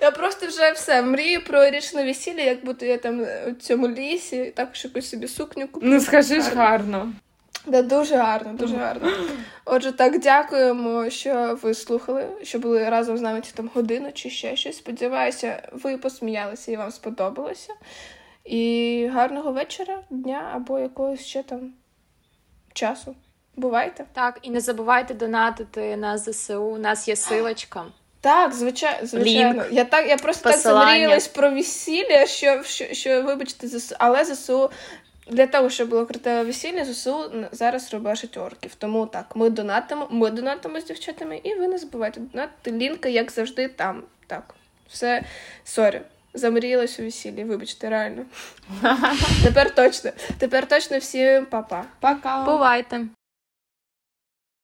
[0.01, 4.53] Я просто вже все мрію про річне весілля, як бути я там у цьому лісі,
[4.55, 5.87] також якусь собі сукню куплю.
[5.89, 7.13] Ну скажи ж гарно.
[7.65, 9.09] Да, дуже гарно, дуже гарно.
[9.65, 14.29] Отже, так, дякуємо, що ви слухали, що були разом з нами ці там годину чи
[14.29, 14.77] ще щось.
[14.77, 17.73] Сподіваюся, ви посміялися і вам сподобалося.
[18.45, 21.73] І гарного вечора, дня або якогось ще там
[22.73, 23.15] часу.
[23.55, 24.05] Бувайте.
[24.13, 26.63] Так, і не забувайте донатити на ЗСУ.
[26.63, 27.85] У нас є силочка.
[28.21, 29.63] Так, звичайно, звичайно.
[29.71, 30.79] Я так, я просто Посилання.
[30.79, 34.69] так замріялась про весілля, що, що, що вибачте, ЗСУ, але ЗСУ
[35.27, 38.75] для того, щоб було крутеве весілля, ЗСУ зараз рубашить орків.
[38.75, 42.77] Тому так, ми донатимо, ми донатимо з дівчатами, і ви не забувайте донатити.
[42.77, 44.03] Лінка, як завжди, там.
[44.27, 44.55] Так.
[44.89, 45.23] Все,
[45.63, 46.01] sorry.
[46.33, 48.25] Замріялась у весіллі, вибачте, реально.
[49.43, 50.11] Тепер точно.
[50.37, 51.85] Тепер точно всім па-па.
[51.99, 52.43] Пока.
[52.43, 53.05] Бувайте!